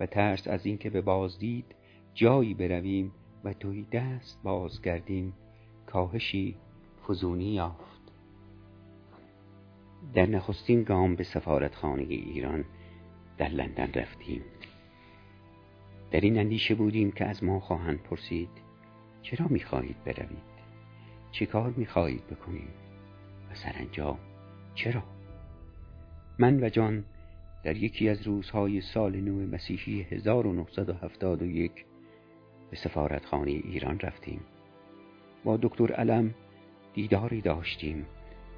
و 0.00 0.06
ترس 0.06 0.48
از 0.48 0.66
اینکه 0.66 0.90
به 0.90 1.00
بازدید 1.00 1.64
جایی 2.14 2.54
برویم 2.54 3.12
و 3.44 3.52
توی 3.52 3.82
دست 3.92 4.42
بازگردیم 4.42 5.32
کاهشی 5.86 6.56
فزونی 7.08 7.54
یافت. 7.54 8.12
در 10.14 10.26
نخستین 10.26 10.82
گام 10.82 11.16
به 11.16 11.24
سفارتخانه 11.24 12.02
ایران 12.02 12.64
در 13.38 13.48
لندن 13.48 13.92
رفتیم. 13.92 14.42
در 16.10 16.20
این 16.20 16.38
اندیشه 16.38 16.74
بودیم 16.74 17.12
که 17.12 17.24
از 17.24 17.44
ما 17.44 17.60
خواهند 17.60 18.02
پرسید 18.02 18.65
چرا 19.26 19.46
می‌خواهید 19.50 20.04
بروید؟ 20.04 20.56
چه 21.32 21.46
کار 21.46 21.70
می‌خواهید 21.76 22.26
بکنید؟ 22.26 22.68
و 23.50 23.54
سرانجام 23.54 24.18
چرا؟ 24.74 25.02
من 26.38 26.64
و 26.64 26.68
جان 26.68 27.04
در 27.64 27.76
یکی 27.76 28.08
از 28.08 28.22
روزهای 28.22 28.80
سال 28.80 29.16
نو 29.16 29.46
مسیحی 29.46 30.02
1971 30.02 31.84
به 32.70 32.76
سفارتخانه 32.76 33.50
ایران 33.50 34.00
رفتیم. 34.00 34.40
با 35.44 35.56
دکتر 35.62 35.92
علم 35.92 36.34
دیداری 36.94 37.40
داشتیم 37.40 38.06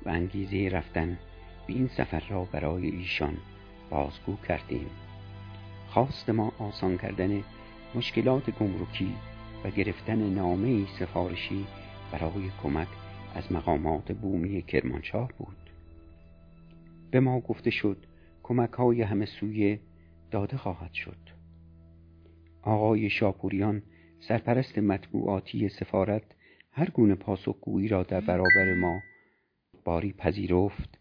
و 0.04 0.08
انگیزه 0.08 0.76
رفتن 0.76 1.18
به 1.66 1.72
این 1.72 1.88
سفر 1.88 2.22
را 2.30 2.44
برای 2.44 2.86
ایشان 2.86 3.36
بازگو 3.90 4.36
کردیم. 4.48 4.90
خواست 5.88 6.30
ما 6.30 6.52
آسان 6.58 6.98
کردن 6.98 7.44
مشکلات 7.94 8.50
گمرکی 8.50 9.14
و 9.64 9.70
گرفتن 9.70 10.34
نامه 10.34 10.86
سفارشی 10.98 11.66
برای 12.12 12.50
کمک 12.62 12.88
از 13.34 13.52
مقامات 13.52 14.12
بومی 14.12 14.62
کرمانشاه 14.62 15.32
بود 15.38 15.56
به 17.10 17.20
ما 17.20 17.40
گفته 17.40 17.70
شد 17.70 18.06
کمک 18.42 18.70
های 18.70 19.02
همه 19.02 19.26
سویه 19.26 19.80
داده 20.30 20.56
خواهد 20.56 20.92
شد 20.92 21.18
آقای 22.62 23.10
شاپوریان 23.10 23.82
سرپرست 24.28 24.78
مطبوعاتی 24.78 25.68
سفارت 25.68 26.22
هر 26.72 26.90
گونه 26.90 27.14
پاسخگویی 27.14 27.88
را 27.88 28.02
در 28.02 28.20
برابر 28.20 28.74
ما 28.74 29.00
باری 29.84 30.12
پذیرفت 30.12 30.98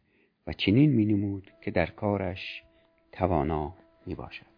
و 0.48 0.54
چنین 0.54 0.92
می 0.92 1.06
نمود 1.06 1.52
که 1.62 1.72
در 1.72 1.86
کارش 1.86 2.64
توانا 3.12 3.74
می 4.06 4.16
باشد. 4.16 4.57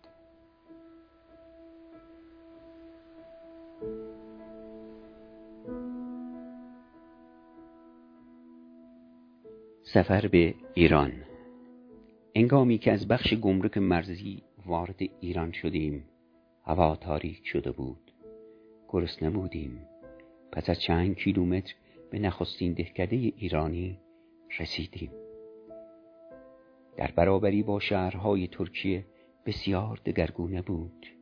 سفر 9.94 10.28
به 10.28 10.56
ایران. 10.74 11.12
انگامی 12.36 12.78
که 12.78 12.92
از 12.92 13.08
بخش 13.08 13.34
گمرک 13.34 13.78
مرزی 13.78 14.44
وارد 14.66 15.02
ایران 15.20 15.52
شدیم 15.52 16.04
هوا 16.66 16.96
تاریک 16.96 17.48
شده 17.48 17.72
بود. 17.72 18.12
گرسنه 18.90 19.30
بودیم 19.30 19.82
پس 20.52 20.70
از 20.70 20.82
چند 20.82 21.16
کیلومتر 21.16 21.74
به 22.12 22.20
نخستین 22.20 22.74
دهکده 22.74 23.16
ایرانی 23.16 23.98
رسیدیم. 24.60 25.12
در 26.98 27.12
برابری 27.16 27.64
با 27.64 27.80
شهرهای 27.80 28.48
ترکیه 28.48 29.06
بسیار 29.46 30.00
دگرگونه 30.06 30.62
بود. 30.62 31.19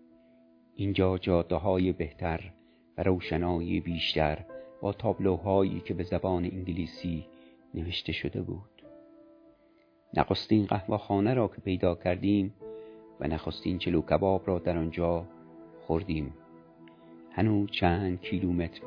اینجا 0.79 1.17
جاده 1.17 1.55
های 1.55 1.91
بهتر 1.91 2.51
و 2.97 3.03
روشنایی 3.03 3.79
بیشتر 3.79 4.45
با 4.81 4.93
تابلوهایی 4.93 5.79
که 5.79 5.93
به 5.93 6.03
زبان 6.03 6.45
انگلیسی 6.45 7.25
نوشته 7.73 8.11
شده 8.11 8.41
بود. 8.41 8.83
نخستین 10.13 10.65
قهوه 10.65 10.97
خانه 10.97 11.33
را 11.33 11.47
که 11.47 11.61
پیدا 11.61 11.95
کردیم 11.95 12.53
و 13.19 13.27
نخستین 13.27 13.77
چلو 13.77 14.01
کباب 14.01 14.47
را 14.47 14.59
در 14.59 14.77
آنجا 14.77 15.25
خوردیم. 15.85 16.33
هنوز 17.31 17.71
چند 17.71 18.21
کیلومتر 18.21 18.81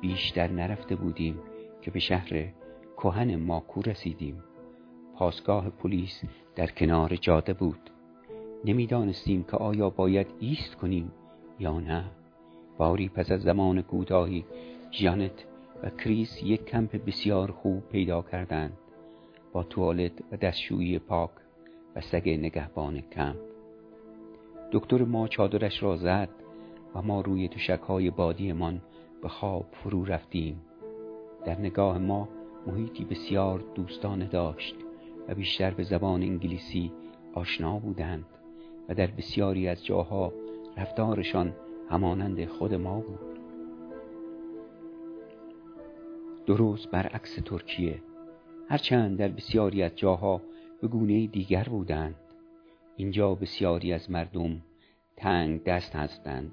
بیشتر 0.00 0.48
نرفته 0.48 0.96
بودیم 0.96 1.38
که 1.82 1.90
به 1.90 1.98
شهر 1.98 2.52
کهن 2.96 3.36
ماکو 3.36 3.82
رسیدیم. 3.82 4.44
پاسگاه 5.14 5.70
پلیس 5.70 6.22
در 6.56 6.66
کنار 6.66 7.16
جاده 7.16 7.52
بود. 7.52 7.90
نمی‌دانستیم 8.64 9.44
که 9.44 9.56
آیا 9.56 9.90
باید 9.90 10.26
ایست 10.40 10.74
کنیم 10.74 11.12
یا 11.58 11.80
نه؟ 11.80 12.04
باری 12.78 13.08
پس 13.08 13.30
از 13.30 13.42
زمان 13.42 13.82
کوتاهی 13.82 14.44
جانت 14.90 15.44
و 15.82 15.90
کریس 15.90 16.42
یک 16.42 16.64
کمپ 16.64 17.04
بسیار 17.04 17.50
خوب 17.50 17.88
پیدا 17.88 18.22
کردند. 18.22 18.72
با 19.52 19.62
توالت 19.62 20.12
و 20.32 20.36
دستشویی 20.36 20.98
پاک 20.98 21.30
و 21.96 22.00
سگ 22.00 22.28
نگهبان 22.28 23.00
کمپ. 23.00 23.36
دکتر 24.72 25.04
ما 25.04 25.28
چادرش 25.28 25.82
را 25.82 25.96
زد 25.96 26.28
و 26.94 27.02
ما 27.02 27.20
روی 27.20 27.48
تشکهای 27.48 28.10
بادیمان 28.10 28.80
به 29.22 29.28
خواب 29.28 29.66
فرو 29.72 30.04
رفتیم. 30.04 30.60
در 31.44 31.60
نگاه 31.60 31.98
ما 31.98 32.28
محیطی 32.66 33.04
بسیار 33.04 33.64
دوستانه 33.74 34.26
داشت 34.26 34.76
و 35.28 35.34
بیشتر 35.34 35.70
به 35.70 35.82
زبان 35.82 36.22
انگلیسی 36.22 36.92
آشنا 37.34 37.78
بودند 37.78 38.24
و 38.88 38.94
در 38.94 39.06
بسیاری 39.06 39.68
از 39.68 39.84
جاها 39.84 40.32
رفتارشان 40.76 41.52
همانند 41.90 42.44
خود 42.44 42.74
ما 42.74 43.00
بود. 43.00 43.36
درست 46.46 46.90
برعکس 46.90 47.34
ترکیه 47.44 48.02
هرچند 48.68 49.18
در 49.18 49.28
بسیاری 49.28 49.82
از 49.82 49.96
جاها 49.96 50.42
به 50.82 50.88
گونه 50.88 51.26
دیگر 51.26 51.64
بودند. 51.64 52.14
اینجا 52.96 53.34
بسیاری 53.34 53.92
از 53.92 54.10
مردم 54.10 54.62
تنگ 55.16 55.64
دست 55.64 55.96
هستند 55.96 56.52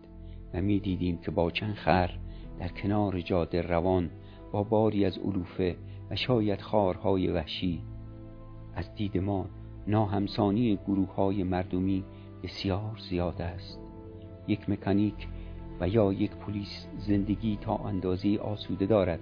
و 0.54 0.62
می 0.62 0.80
دیدیم 0.80 1.18
که 1.18 1.32
با 1.32 1.52
چند 1.52 1.74
خر 1.74 2.12
در 2.60 2.68
کنار 2.68 3.22
جاده 3.22 3.62
روان 3.62 4.10
با 4.52 4.64
باری 4.64 5.06
از 5.06 5.18
علوفه 5.18 5.76
و 6.10 6.16
شاید 6.16 6.62
خارهای 6.62 7.28
وحشی. 7.28 7.82
از 8.76 8.96
دید 8.96 9.18
ما 9.18 9.50
ناهمسانی 9.88 10.76
گروه 10.88 11.16
های 11.16 11.44
مردمی 11.44 12.04
بسیار 12.44 12.98
زیاد 13.10 13.42
است. 13.42 13.83
یک 14.48 14.70
مکانیک 14.70 15.28
و 15.80 15.88
یا 15.88 16.14
یک 16.14 16.32
پلیس 16.32 16.88
زندگی 16.98 17.58
تا 17.62 17.76
اندازه 17.76 18.38
آسوده 18.38 18.86
دارد. 18.86 19.20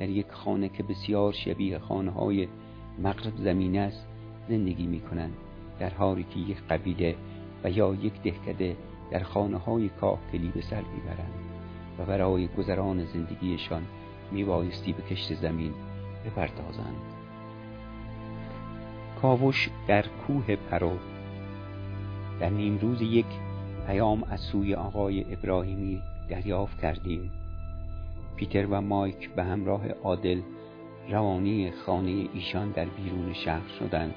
در 0.00 0.08
یک 0.08 0.26
خانه 0.30 0.68
که 0.68 0.82
بسیار 0.82 1.32
شبیه 1.32 1.78
خانه 1.78 2.10
های 2.10 2.48
مغرب 3.02 3.36
زمین 3.36 3.78
است 3.78 4.06
زندگی 4.48 4.86
می 4.86 5.00
کنند 5.00 5.32
در 5.78 5.90
حالی 5.90 6.22
که 6.22 6.38
یک 6.38 6.62
قبیله 6.70 7.16
و 7.64 7.70
یا 7.70 7.94
یک 7.94 8.22
دهکده 8.22 8.76
در 9.10 9.22
خانه 9.22 9.56
های 9.58 9.88
کاهگلی 9.88 10.48
به 10.48 10.60
سر 10.60 10.82
می‌برند 10.94 11.32
و 11.98 12.04
برای 12.04 12.48
گذران 12.48 13.04
زندگیشان 13.04 13.82
میبایستی 14.32 14.92
به 14.92 15.02
کشت 15.02 15.34
زمین 15.34 15.72
بپردازند. 16.26 16.96
کاوش 19.22 19.70
در 19.86 20.04
کوه 20.26 20.56
پرو. 20.56 20.92
در 22.40 22.50
نیم 22.50 22.78
روز 22.78 23.02
یک 23.02 23.26
پیام 23.86 24.22
از 24.30 24.40
سوی 24.40 24.74
آقای 24.74 25.32
ابراهیمی 25.32 26.02
دریافت 26.28 26.80
کردیم. 26.80 27.30
پیتر 28.36 28.66
و 28.66 28.80
مایک 28.80 29.30
به 29.30 29.44
همراه 29.44 29.88
عادل 29.88 30.40
روانی 31.10 31.70
خانه 31.70 32.28
ایشان 32.34 32.70
در 32.70 32.84
بیرون 32.84 33.32
شهر 33.32 33.68
شدند. 33.78 34.14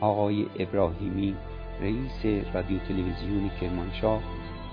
آقای 0.00 0.46
ابراهیمی 0.58 1.34
رئیس 1.80 2.46
رادیو 2.54 2.78
تلویزیون 2.78 3.50
کرمانشاه 3.60 4.22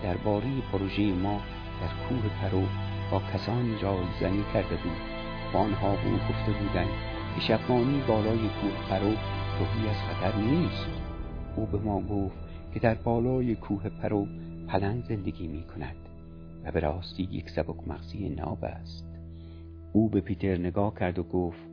درباره 0.03 0.47
پروژه 0.71 1.13
ما 1.13 1.41
در 1.81 2.07
کوه 2.07 2.29
پراو 2.41 2.63
با 3.11 3.21
کسانی 3.33 3.75
رایزنی 3.81 4.43
کرده 4.53 4.75
بود. 4.75 5.13
و 5.53 5.57
آنها 5.57 5.91
به 5.91 6.05
او 6.05 6.17
گفته 6.17 6.51
بودند 6.51 6.89
که 7.35 7.41
شبمانی 7.41 8.03
بالای 8.07 8.37
کوه 8.37 8.89
پراو 8.89 9.13
تهی 9.57 9.89
از 9.89 9.95
خطر 9.95 10.37
نیست. 10.37 10.87
او 11.55 11.65
به 11.65 11.77
ما 11.77 12.01
گفت 12.01 12.42
که 12.73 12.79
در 12.79 12.95
بالای 12.95 13.55
کوه 13.55 13.89
پراو 13.89 14.27
پلنگ 14.67 15.03
زندگی 15.03 15.47
می 15.47 15.63
کند 15.63 15.95
و 16.63 16.71
به 16.71 16.79
راستی 16.79 17.23
یک 17.23 17.49
سبک 17.49 17.87
مغزی 17.87 18.29
ناب 18.29 18.63
است. 18.63 19.05
او 19.93 20.09
به 20.09 20.21
پیتر 20.21 20.57
نگاه 20.57 20.95
کرد 20.95 21.19
و 21.19 21.23
گفت 21.23 21.67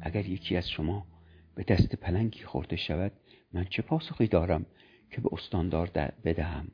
اگر 0.00 0.26
یکی 0.26 0.56
از 0.56 0.70
شما 0.70 1.06
به 1.54 1.62
دست 1.62 1.96
پلنگی 1.96 2.42
خورده 2.42 2.76
شود 2.76 3.12
من 3.52 3.64
چه 3.64 3.82
پاسخی 3.82 4.26
دارم 4.26 4.66
که 5.10 5.20
به 5.20 5.28
استاندار 5.32 5.90
بدهم؟ 6.24 6.68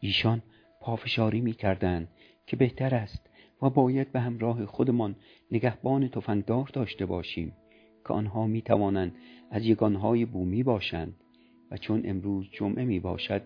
ایشان 0.00 0.42
پافشاری 0.80 1.40
می 1.40 1.52
کردن 1.52 2.08
که 2.46 2.56
بهتر 2.56 2.94
است 2.94 3.30
و 3.62 3.70
باید 3.70 4.12
به 4.12 4.20
همراه 4.20 4.66
خودمان 4.66 5.16
نگهبان 5.50 6.08
تفنگدار 6.08 6.70
داشته 6.72 7.06
باشیم 7.06 7.52
که 8.06 8.14
آنها 8.14 8.46
می 8.46 8.62
توانند 8.62 9.14
از 9.50 9.64
یگانهای 9.64 10.24
بومی 10.24 10.62
باشند 10.62 11.23
چون 11.76 12.02
امروز 12.04 12.46
جمعه 12.52 12.84
می 12.84 13.00
باشد 13.00 13.42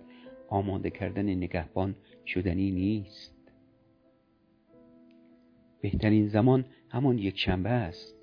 آماده 0.48 0.90
کردن 0.90 1.28
نگهبان 1.28 1.94
شدنی 2.26 2.70
نیست. 2.70 3.52
بهترین 5.80 6.28
زمان 6.28 6.64
همان 6.88 7.18
یک 7.18 7.38
شنبه 7.38 7.70
است. 7.70 8.14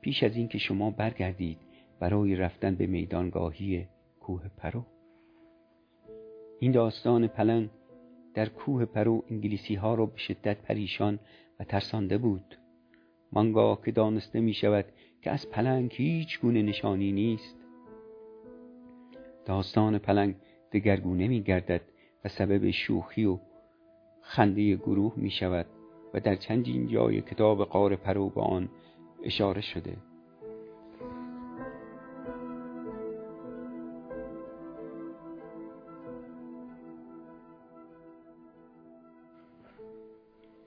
پیش 0.00 0.22
از 0.22 0.36
اینکه 0.36 0.58
شما 0.58 0.90
برگردید 0.90 1.58
برای 2.00 2.36
رفتن 2.36 2.74
به 2.74 2.86
میدانگاهی 2.86 3.86
کوه 4.20 4.42
پراو. 4.56 4.84
این 6.60 6.72
داستان 6.72 7.26
پلنگ 7.26 7.70
در 8.34 8.48
کوه 8.48 8.84
پراو 8.84 9.24
انگلیسی 9.30 9.74
ها 9.74 9.94
را 9.94 10.06
به 10.06 10.18
شدت 10.18 10.62
پریشان 10.62 11.18
و 11.60 11.64
ترسانده 11.64 12.18
بود. 12.18 12.58
آنگاه 13.32 13.82
که 13.84 13.92
دانسته 13.92 14.40
می 14.40 14.54
شود 14.54 14.84
که 15.22 15.30
از 15.30 15.50
پلنگ 15.50 15.92
هیچ 15.94 16.40
گونه 16.40 16.62
نشانی 16.62 17.12
نیست. 17.12 17.61
داستان 19.44 19.98
پلنگ 19.98 20.34
دگرگونه 20.72 21.28
می 21.28 21.42
گردد 21.42 21.80
و 22.24 22.28
سبب 22.28 22.70
شوخی 22.70 23.24
و 23.24 23.38
خنده 24.22 24.76
گروه 24.76 25.12
می 25.16 25.30
شود 25.30 25.66
و 26.14 26.20
در 26.20 26.36
چندین 26.36 26.88
جای 26.88 27.20
کتاب 27.20 27.64
قار 27.64 27.96
پرو 27.96 28.28
به 28.28 28.40
آن 28.40 28.68
اشاره 29.22 29.60
شده. 29.60 29.96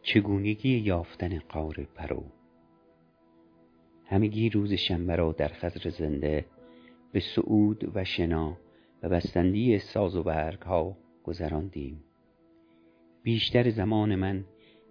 چگونگی 0.01 0.77
یافتن 0.77 1.39
قار 1.39 1.87
پرو؟ 1.95 2.23
همگی 4.05 4.49
روز 4.49 4.73
شنبه 4.73 5.15
را 5.15 5.31
در 5.31 5.47
خزر 5.47 5.89
زنده 5.89 6.45
به 7.11 7.19
سعود 7.35 7.91
و 7.95 8.03
شنا 8.03 8.57
و 9.05 9.09
بستندی 9.09 9.79
ساز 9.79 10.15
و 10.15 10.23
برگ 10.23 10.61
ها 10.61 10.97
گذراندیم. 11.23 12.03
بیشتر 13.23 13.69
زمان 13.69 14.15
من 14.15 14.45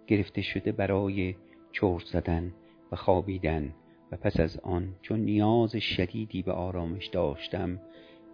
گرفته 0.07 0.41
شده 0.41 0.71
برای 0.71 1.35
چرت 1.71 2.05
زدن 2.05 2.53
و 2.91 2.95
خوابیدن 2.95 3.73
و 4.11 4.17
پس 4.17 4.39
از 4.39 4.57
آن 4.57 4.95
چون 5.01 5.19
نیاز 5.19 5.75
شدیدی 5.75 6.41
به 6.41 6.51
آرامش 6.51 7.07
داشتم 7.07 7.79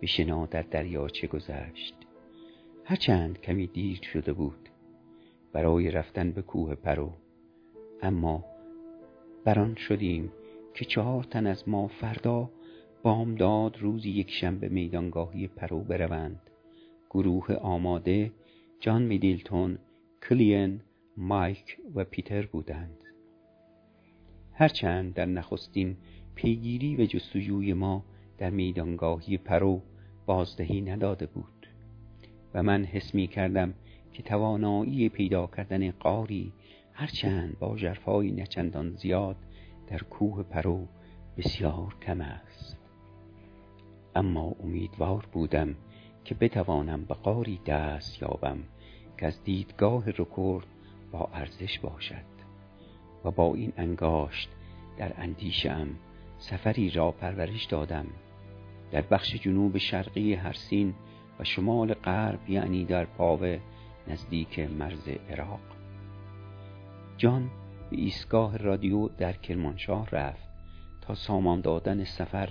به 0.02 0.08
شنا 0.08 0.46
در 0.46 0.62
دریاچه 0.62 1.28
گذشت. 1.28 1.96
هرچند 2.86 3.42
کمی 3.42 3.68
دیر 3.68 4.00
شده 4.14 4.34
بود 4.34 4.70
برای 5.54 5.92
رفتن 5.92 6.32
به 6.32 6.42
کوه 6.42 6.76
پرو 6.76 7.14
اما 8.02 8.46
بران 9.46 9.76
شدیم 9.76 10.32
که 10.74 10.86
چهار 10.86 11.24
تن 11.24 11.48
از 11.48 11.70
ما 11.70 11.88
فردا 11.88 12.50
بامداد 13.04 13.78
روز 13.80 14.10
یک 14.10 14.32
شنبه 14.32 14.70
میدانگاهی 14.70 15.48
پراو 15.48 15.80
بروند. 15.80 16.42
گروه 17.10 17.54
آماده 17.54 18.32
جان 18.80 19.02
میدیلتون 19.02 19.78
کلین 20.30 20.82
مایک 21.18 21.78
و 21.96 22.04
پیتر 22.04 22.46
بودند. 22.46 23.04
هرچند 24.54 25.14
در 25.14 25.26
نخستین 25.26 25.98
پیگیری 26.36 26.96
و 26.96 27.06
جستجوی 27.06 27.74
ما 27.74 28.06
در 28.38 28.50
میدانگاهی 28.50 29.38
پراو 29.38 29.82
بازدهی 30.26 30.82
نداده 30.82 31.26
بود. 31.26 31.68
و 32.54 32.64
من 32.64 32.86
حس 32.86 33.16
می 33.16 33.28
کردم 33.28 33.74
که 34.14 34.24
توانایی 34.24 35.10
پیدا 35.10 35.48
کردن 35.48 35.92
غاری 35.92 36.52
هرچند 36.94 37.60
با 37.60 37.78
ژرفای 37.78 38.32
نچندان 38.32 38.96
زیاد 38.96 39.38
در 39.88 39.98
کوه 39.98 40.44
پراو 40.44 40.88
بسیار 41.38 41.96
کم 42.02 42.22
است. 42.22 42.81
اما 44.16 44.56
امیدوار 44.64 45.26
بودم 45.32 45.76
که 46.26 46.36
بتوانم 46.36 47.06
به 47.06 47.14
غاری 47.14 47.60
دست 47.66 48.22
یابم 48.22 48.58
که 49.20 49.26
از 49.26 49.44
دیدگاه 49.44 50.10
رکورد 50.10 50.68
با 51.12 51.30
ارزش 51.34 51.80
باشد 51.80 52.32
و 53.26 53.32
با 53.32 53.56
این 53.56 53.74
انگاشت 53.78 54.50
در 54.98 55.14
اندیشه‌ام 55.18 55.88
سفری 56.38 56.90
را 56.90 57.12
پرورش 57.12 57.66
دادم. 57.66 58.06
در 58.92 59.02
بخش 59.02 59.36
جنوب 59.36 59.78
شرقی 59.78 60.34
هرسین 60.34 60.94
و 61.40 61.44
شمال 61.44 61.94
غرب 61.94 62.50
یعنی 62.50 62.86
در 62.86 63.06
پاوه 63.06 63.60
نزدیک 64.08 64.60
مرز 64.60 65.08
عراق. 65.30 65.60
جان 67.18 67.50
به 67.90 67.98
ایستگاه 67.98 68.58
رادیو 68.58 69.08
در 69.08 69.34
کرمانشاه 69.34 70.10
رفت 70.10 70.50
تا 71.02 71.16
سامان 71.16 71.62
دادن 71.62 72.04
سفر 72.04 72.50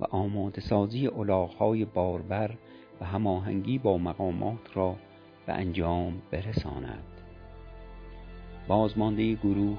و 0.00 0.04
آماده 0.04 0.60
سازی 0.60 1.06
الاغهای 1.06 1.84
باربر 1.84 2.54
و 3.00 3.04
هماهنگی 3.04 3.78
با 3.78 3.98
مقامات 3.98 4.76
را 4.76 4.96
به 5.46 5.52
انجام 5.52 6.22
برساند. 6.30 7.04
بازمانده 8.68 9.34
گروه 9.34 9.78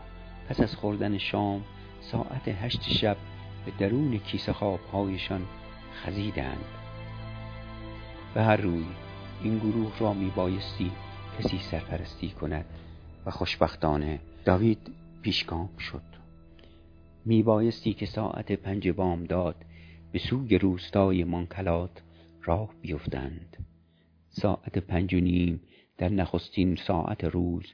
پس 0.49 0.59
از 0.59 0.75
خوردن 0.75 1.17
شام 1.17 1.63
ساعت 2.01 2.47
هشت 2.47 2.81
شب 2.81 3.17
به 3.65 3.71
درون 3.79 4.17
کیسه 4.17 4.53
خوابهایشان 4.53 5.41
خزیدند. 5.93 6.65
به 8.33 8.41
هر 8.41 8.55
روی 8.55 8.85
این 9.43 9.57
گروه 9.57 9.99
را 9.99 10.13
می 10.13 10.31
بایستی 10.35 10.91
کسی 11.39 11.57
سرپرستی 11.57 12.29
کند 12.29 12.65
و 13.25 13.31
خوشبختانه 13.31 14.19
داوید 14.45 14.91
پیشگام 15.21 15.69
شد. 15.77 16.01
می 17.25 17.43
بایستی 17.43 17.93
که 17.93 18.05
ساعت 18.05 18.51
پنج 18.51 18.89
بامداد 18.89 19.55
به 20.11 20.19
سوی 20.19 20.57
روستای 20.57 21.23
مانکلات 21.23 22.01
راه 22.43 22.73
بیفتند. 22.81 23.57
ساعت 24.29 24.77
پنج 24.77 25.13
و 25.13 25.19
نیم 25.19 25.61
در 25.97 26.09
نخستین 26.09 26.75
ساعت 26.75 27.23
روز 27.23 27.65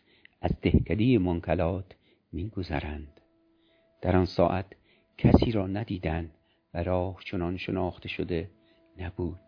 از 0.41 0.51
دهکده 0.61 1.17
منکلات 1.17 1.95
میگذرند. 2.31 3.21
در 4.01 4.17
آن 4.17 4.25
ساعت 4.25 4.65
کسی 5.17 5.51
را 5.51 5.67
ندیدند 5.67 6.31
و 6.73 6.83
راه 6.83 7.17
چنان 7.25 7.57
شناخته 7.57 8.09
شده 8.09 8.49
نبود. 8.97 9.39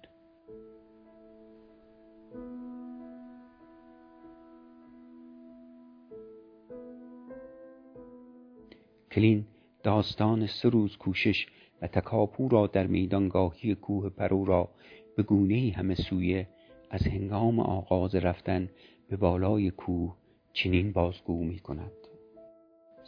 کلین 9.12 9.45
داستان 9.84 10.47
سه 10.47 10.69
روز 10.69 10.97
کوشش 10.97 11.47
و 11.82 11.88
تکاپو 11.88 12.50
را 12.50 12.68
در 12.68 12.88
میدانگاهی 12.88 13.76
کوه 13.76 14.10
پرو 14.10 14.46
را 14.46 14.70
به 15.15 15.24
گونه 15.24 15.74
همه 15.76 15.96
سویه 15.96 16.48
از 16.89 17.08
هنگام 17.08 17.60
آغاز 17.60 18.15
رفتن 18.15 18.70
به 19.10 19.18
بالای 19.18 19.72
کوه 19.72 20.15
چنین 20.54 20.92
بازگو 20.92 21.44
می 21.44 21.60
کند 21.60 21.92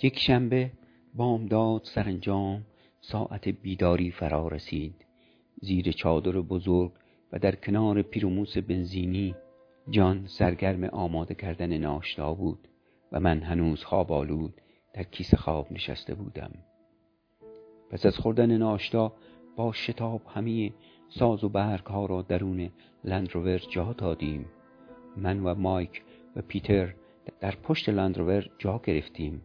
یک 0.03 0.19
شنبه 0.19 0.71
بامداد 1.15 1.81
سرانجام 1.83 2.65
ساعت 3.01 3.47
بیداری 3.47 4.11
فرا 4.11 4.47
رسید. 4.47 5.05
زیر 5.61 5.91
چادر 5.91 6.31
بزرگ 6.31 6.91
و 7.31 7.39
در 7.39 7.55
کنار 7.55 8.01
پیروموس 8.01 8.57
بنزینی 8.57 9.35
جان 9.89 10.25
سرگرم 10.27 10.83
آماده 10.83 11.35
کردن 11.35 11.77
ناشتا 11.77 12.33
بود 12.33 12.67
و 13.11 13.19
من 13.19 13.39
هنوز 13.39 13.83
خواب 13.83 14.11
آلود 14.11 14.61
در 14.93 15.03
کیسه 15.03 15.37
خواب 15.37 15.71
نشسته 15.71 16.15
بودم. 16.15 16.51
پس 17.91 18.05
از 18.05 18.17
خوردن 18.17 18.57
ناشتا 18.57 19.13
با 19.55 19.71
شتاب 19.71 20.21
همه 20.27 20.73
ساز 21.09 21.43
و 21.43 21.49
برگ 21.49 21.85
ها 21.85 22.05
را 22.05 22.21
درون 22.21 22.69
لندروور 23.03 23.57
جا 23.57 23.93
دادیم. 23.93 24.45
من 25.17 25.39
و 25.39 25.55
مایک 25.55 26.03
و 26.35 26.41
پیتر 26.41 26.93
در 27.39 27.55
پشت 27.55 27.89
لندروور 27.89 28.49
جا 28.57 28.81
گرفتیم 28.83 29.41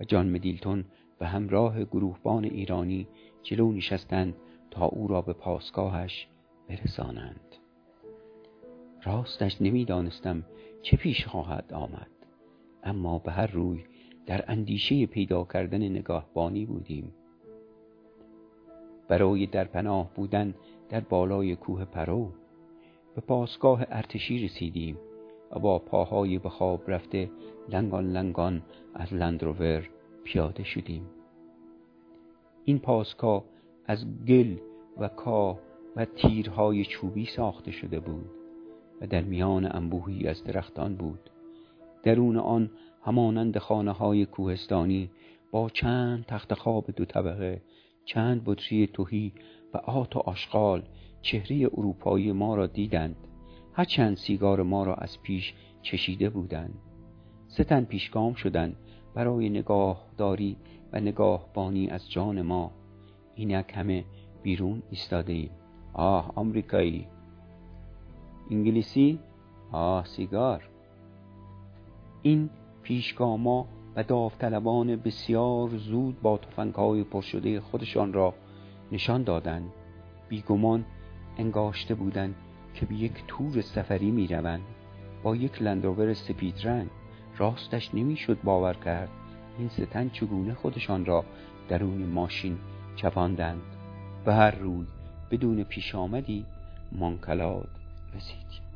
و 0.00 0.04
جان 0.04 0.28
مدیلتون 0.28 0.84
به 1.18 1.26
همراه 1.26 1.84
گروهبان 1.84 2.44
ایرانی 2.44 3.08
جلو 3.42 3.72
نشستند 3.72 4.34
تا 4.70 4.84
او 4.84 5.08
را 5.08 5.22
به 5.22 5.32
پاسگاهش 5.32 6.28
برسانند. 6.68 7.56
راستش 9.04 9.62
نمی‌دانستم 9.62 10.44
چه 10.82 10.96
پیش 10.96 11.26
خواهد 11.26 11.72
آمد 11.72 12.10
اما 12.84 13.18
به 13.18 13.32
هر 13.32 13.46
روی 13.46 13.84
در 14.26 14.44
اندیشه 14.48 15.06
پیدا 15.06 15.44
کردن 15.44 15.82
نگاهبانی 15.82 16.66
بودیم. 16.66 17.12
برای 19.08 19.46
در 19.46 19.64
پناه 19.64 20.10
بودن 20.14 20.54
در 20.88 21.00
بالای 21.00 21.56
کوه 21.56 21.84
پرو. 21.84 22.28
به 23.14 23.20
پاسگاه 23.20 23.84
ارتشی 23.88 24.44
رسیدیم 24.44 24.98
و 25.50 25.58
با 25.58 25.78
پاهای 25.78 26.38
به 26.38 26.48
خواب 26.48 26.90
رفته 26.90 27.30
لنگان 27.68 28.12
لنگان 28.12 28.62
از 28.94 29.14
لندروور 29.14 29.88
پیاده 30.24 30.64
شدیم. 30.64 31.06
این 32.64 32.78
پاسگاه 32.78 33.44
از 33.86 34.04
گل 34.28 34.56
و 34.98 35.08
کاه 35.08 35.58
و 35.96 36.04
تیرهای 36.04 36.84
چوبی 36.84 37.26
ساخته 37.26 37.70
شده 37.70 38.00
بود 38.00 38.30
و 39.00 39.06
در 39.06 39.22
میان 39.22 39.76
انبوهی 39.76 40.28
از 40.28 40.44
درختان 40.44 40.96
بود. 40.96 41.30
درون 42.02 42.36
آن 42.36 42.70
همانند 43.04 43.58
خانه 43.58 43.92
های 43.92 44.26
کوهستانی 44.26 45.10
با 45.50 45.68
چند 45.68 46.24
تخت 46.24 46.54
خواب 46.54 46.90
دو 46.96 47.04
طبقه 47.04 47.62
چند 48.04 48.42
بطری 48.44 48.86
توهی 48.86 49.32
و 49.74 49.76
آت 49.76 50.16
و 50.16 50.18
آشغال 50.18 50.82
چهره 51.22 51.70
اروپایی 51.72 52.32
ما 52.32 52.54
را 52.54 52.66
دیدند. 52.66 53.16
هرچند 53.72 54.16
سیگار 54.16 54.62
ما 54.62 54.84
را 54.84 54.94
از 54.94 55.22
پیش 55.22 55.54
چشیده 55.82 56.30
بودند. 56.30 56.74
ستن 57.48 57.84
پیشگام 57.84 58.34
شدند 58.34 58.76
برای 59.14 59.48
نگاهداری 59.48 60.56
و 60.92 61.00
نگاهبانی 61.00 61.88
از 61.88 62.10
جان 62.10 62.42
ما. 62.42 62.70
اینک 63.34 63.72
همه 63.74 64.04
بیرون 64.42 64.82
ایستاده 64.90 65.32
ایم. 65.32 65.50
آه 65.92 66.32
آمریکایی. 66.34 67.06
انگلیسی؟ 68.50 69.18
آه 69.72 70.04
سیگار. 70.04 70.68
این 72.22 72.50
پیشگاما 72.82 73.66
و 73.96 74.02
داوطلبان 74.02 74.96
بسیار 74.96 75.68
زود 75.68 76.22
با 76.22 76.38
تفنگهای 76.38 77.04
پرشده 77.04 77.60
خودشان 77.60 78.12
را 78.12 78.34
نشان 78.92 79.22
دادند. 79.22 79.70
بیگمان 80.28 80.84
انگاشته 81.38 81.94
بودند 81.94 82.34
که 82.74 82.86
به 82.86 82.94
یک 82.94 83.12
تور 83.28 83.60
سفری 83.60 84.10
می 84.10 84.26
روند 84.26 84.62
با 85.22 85.36
یک 85.36 85.62
لندروور 85.62 86.14
سپید 86.14 86.54
رنگ 86.64 86.88
راستش 87.38 87.94
نمی‌شد 87.94 88.38
باور 88.44 88.74
کرد. 88.74 89.08
این 89.58 89.68
ستن 89.68 90.08
چگونه 90.08 90.54
خودشان 90.54 91.04
را 91.04 91.24
درون 91.68 92.06
ماشین 92.06 92.58
چپاندند؟ 92.96 93.62
و 94.26 94.32
هر 94.32 94.50
روی 94.50 94.86
بدون 95.30 95.64
پیش 95.64 95.94
آمدی 95.94 96.44
مانکلاد 96.92 97.68
رسیدیم 98.14 98.71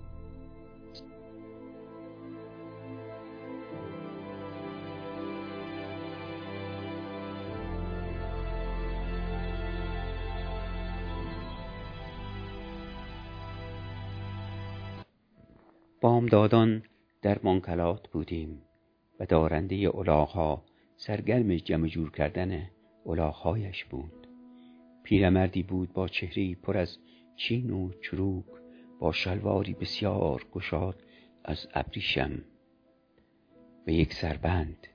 بامدادان 16.16 16.82
در 17.22 17.38
مانکلات 17.42 18.08
بودیم 18.08 18.62
و 19.20 19.26
دارنده 19.26 19.90
الاغها 19.94 20.64
سرگرم 20.96 21.56
جمع 21.56 21.88
جور 21.88 22.10
کردن 22.10 22.70
الاغهایش 23.06 23.84
بود. 23.84 24.26
پیرمردی 25.02 25.62
بود 25.62 25.92
با 25.92 26.08
چهره 26.08 26.54
پر 26.54 26.78
از 26.78 26.98
چین 27.36 27.70
و 27.70 27.90
چروک 28.02 28.44
با 28.98 29.12
شلواری 29.12 29.74
بسیار 29.74 30.46
گشاد 30.52 31.02
از 31.44 31.68
ابریشم. 31.74 32.42
و 33.86 33.90
یک 33.90 34.12
سربند 34.12 34.86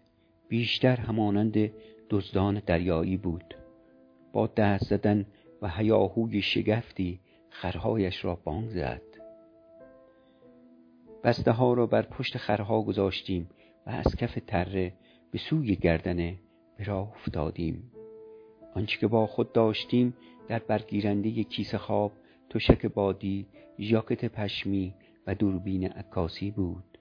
بیشتر 0.50 0.96
همانند 0.96 1.72
دزدان 2.10 2.62
دریایی 2.66 3.18
بود. 3.18 3.56
با 4.34 4.48
دست 4.48 4.84
زدن 4.84 5.26
و 5.62 5.70
هیاهوی 5.70 6.42
شگفتی 6.42 7.20
خرهایش 7.50 8.26
را 8.26 8.36
بانگ 8.36 8.70
زد. 8.70 9.11
بسته 11.24 11.52
ها 11.52 11.74
را 11.74 11.88
بر 11.88 12.02
پشت 12.02 12.38
خرها 12.38 12.82
گذاشتیم 12.82 13.50
و 13.88 13.90
از 13.90 14.16
کف 14.16 14.38
تره 14.48 14.94
به 15.32 15.38
سوی 15.38 15.76
گردنه 15.76 16.36
به 16.78 16.84
راه 16.84 17.12
افتادیم. 17.12 17.92
آنچه 18.76 19.00
که 19.00 19.08
با 19.08 19.28
خود 19.28 19.54
داشتیم 19.54 20.14
در 20.48 20.60
برگیرنده 20.60 21.44
کیسه 21.44 21.78
خواب 21.78 22.12
تشک 22.50 22.86
بادی 22.86 23.46
ژاکت 23.80 24.26
پشمی 24.26 24.94
و 25.28 25.36
دوربین 25.36 25.88
عکاسی 25.88 26.52
بود. 26.52 26.92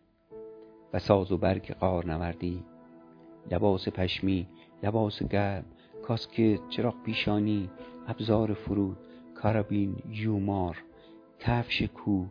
و 0.92 0.98
ساز 0.98 1.32
و 1.32 1.36
برگ 1.36 1.72
قار 1.72 2.06
نوردی 2.06 2.62
لباس 3.50 3.88
پشمی 3.88 4.46
لباس 4.82 5.22
گرم 5.22 5.64
کاسکت 6.02 6.68
چراغ 6.68 7.02
پیشانی 7.02 7.70
ابزار 8.06 8.54
فرود 8.54 8.96
کارابین 9.34 9.96
یومار 10.10 10.76
کفش 11.38 11.82
کو 11.82 12.24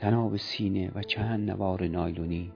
تناب 0.00 0.36
سینه 0.36 0.90
و 0.94 1.02
چند 1.02 1.50
نوار 1.50 1.88
نایلونی. 1.88 2.52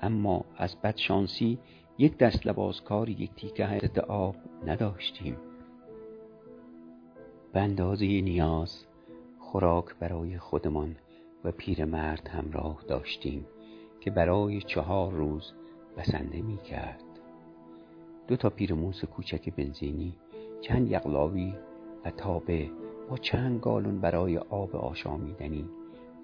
اما 0.00 0.44
از 0.56 0.76
بدشانسی 0.80 1.58
یک 1.98 2.18
دست 2.18 2.46
لباسکار 2.46 3.08
یک 3.08 3.34
تیکه 3.34 3.66
حضرت 3.66 3.98
آب 3.98 4.36
نداشتیم. 4.66 5.36
به 7.52 7.60
اندازه 7.60 8.06
نیاز 8.06 8.84
خوراک 9.38 9.84
برای 10.00 10.38
خودمان 10.38 10.96
و 11.44 11.50
پیرمرد 11.50 12.28
همراه 12.28 12.84
داشتیم 12.88 13.46
که 14.00 14.10
برای 14.10 14.62
چهار 14.62 15.12
روز 15.12 15.52
بسنده 15.96 16.42
می 16.42 16.58
کرد. 16.58 17.02
دو 18.28 18.36
تا 18.36 18.50
پیرموس 18.50 19.04
کوچک 19.04 19.54
بنزینی 19.54 20.14
چند 20.60 20.90
یقلاوی 20.90 21.54
و 22.04 22.10
تابه 22.10 22.70
با 23.10 23.16
چند 23.16 23.60
گالون 23.60 24.00
برای 24.00 24.38
آب 24.38 24.76
آشامیدنی 24.76 25.68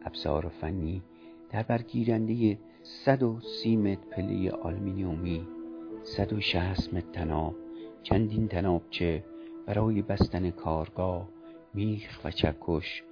ابزار 0.06 0.48
فنی 0.48 1.02
در 1.50 1.62
برگیرنده 1.62 2.58
130 2.82 3.76
متر 3.76 4.00
پله 4.10 4.50
آلمینیومی 4.50 5.46
160 6.02 6.94
متر 6.94 7.10
تناب 7.12 7.54
چندین 8.02 8.48
تنابچه 8.48 9.24
برای 9.66 10.02
بستن 10.02 10.50
کارگاه 10.50 11.28
میخ 11.74 12.20
و 12.24 12.30
چکش 12.30 13.02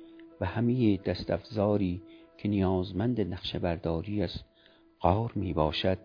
و 0.40 0.46
همه 0.46 0.96
دستافزاری 0.96 2.02
که 2.38 2.48
نیازمند 2.48 3.20
نقشه 3.20 3.58
برداری 3.58 4.22
از 4.22 4.42
قار 5.00 5.32
می 5.34 5.52
باشد 5.52 5.98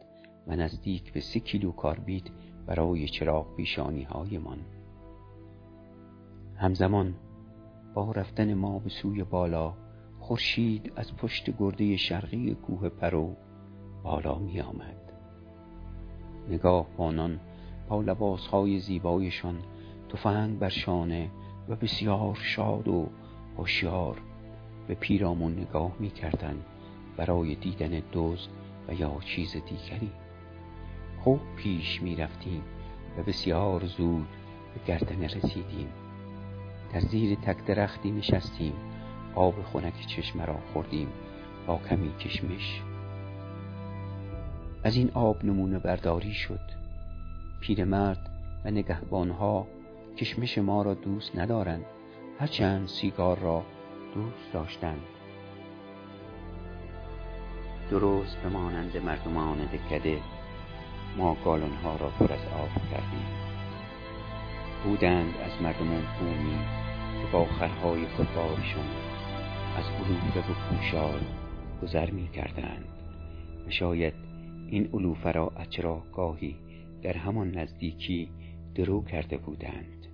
و 0.47 0.55
نزدیک 0.55 1.13
به 1.13 1.19
سی 1.19 1.39
کیلو 1.39 1.71
کاربید 1.71 2.31
برای 2.67 3.07
چراغ 3.07 3.55
پیشانی 3.55 4.03
هایمان 4.03 4.57
همزمان 6.55 7.15
با 7.93 8.11
رفتن 8.11 8.53
ما 8.53 8.79
به 8.79 8.89
سوی 8.89 9.23
بالا 9.23 9.73
خورشید 10.29 10.91
از 10.95 11.15
پشت 11.15 11.57
گرده 11.57 11.97
شرقی 11.97 12.55
کوه 12.55 12.89
پرو 12.89 13.35
بالا 14.03 14.39
می 14.39 14.61
آمد. 14.61 15.13
نگاه 16.49 16.87
بانان 16.97 17.39
با 17.87 18.01
لباسهای 18.01 18.79
زیبایشان 18.79 19.59
تفنگ 20.09 20.59
بر 20.59 20.69
شانه 20.69 21.29
و 21.69 21.75
بسیار 21.75 22.35
شاد 22.35 22.87
و 22.87 23.09
هوشیار 23.57 24.21
به 24.87 24.95
پیرامون 24.95 25.59
نگاه 25.59 25.91
می 25.99 26.09
کردن 26.09 26.57
برای 27.17 27.55
دیدن 27.55 28.01
دوز 28.11 28.47
و 28.87 28.93
یا 28.93 29.17
چیز 29.25 29.51
دیگری. 29.51 30.11
خوب 31.23 31.39
پیش 31.55 32.01
می 32.01 32.15
رفتیم 32.15 32.63
و 33.17 33.23
بسیار 33.23 33.85
زود 33.85 34.27
به 34.73 34.79
گردنه 34.87 35.25
رسیدیم. 35.25 35.89
در 36.93 36.99
زیر 36.99 37.35
تک 37.35 37.65
درختی 37.65 38.11
نشستیم. 38.11 38.73
آب 39.39 39.63
خنک 39.63 40.07
چشمه 40.07 40.45
را 40.45 40.57
خوردیم 40.73 41.07
با 41.67 41.79
کمی 41.89 42.15
کشمش. 42.17 42.81
از 44.83 44.95
این 44.95 45.11
آب 45.13 45.45
نمونه 45.45 45.79
برداری 45.79 46.33
شد. 46.33 46.59
پیرمرد 47.61 48.29
و 48.65 48.71
نگهبانها 48.71 49.67
کشمش 50.17 50.57
ما 50.57 50.81
را 50.81 50.93
دوست 50.93 51.35
ندارند 51.35 51.85
هرچند 52.39 52.87
سیگار 52.87 53.39
را 53.39 53.65
دوست 54.15 54.53
داشتند. 54.53 55.01
درست 57.91 58.37
به 58.37 58.49
مانند 58.49 58.97
مردمان 58.97 59.57
دکده 59.65 60.19
ما 61.17 61.37
گالونها 61.45 61.95
را 61.95 62.09
پر 62.09 62.33
از 62.33 62.45
آب 62.45 62.91
کردیم. 62.91 63.25
بودند 64.83 65.33
از 65.37 65.61
مردمان 65.61 66.03
بومی 66.19 66.59
که 67.21 67.31
با 67.31 67.45
خرهای 67.45 68.07
خودبارشان 68.07 69.08
از 69.79 69.85
علوفه 69.85 70.51
و 70.51 70.53
پوشال 70.53 71.21
گذر 71.81 72.11
می 72.11 72.27
کردند 72.27 72.87
و 73.67 73.69
شاید 73.69 74.13
این 74.69 74.89
علوفه 74.93 75.31
را 75.31 75.49
از 75.55 76.11
گاهی 76.11 76.55
در 77.01 77.17
همان 77.17 77.51
نزدیکی 77.51 78.29
درو 78.75 79.03
کرده 79.03 79.37
بودند. 79.37 80.07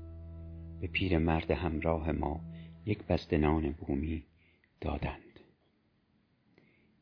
به 0.81 0.87
پیر 0.87 1.17
مرد 1.17 1.51
همراه 1.51 2.11
ما 2.11 2.41
یک 2.85 3.03
بسته 3.03 3.37
نان 3.37 3.71
بومی 3.71 4.23
دادند. 4.81 5.39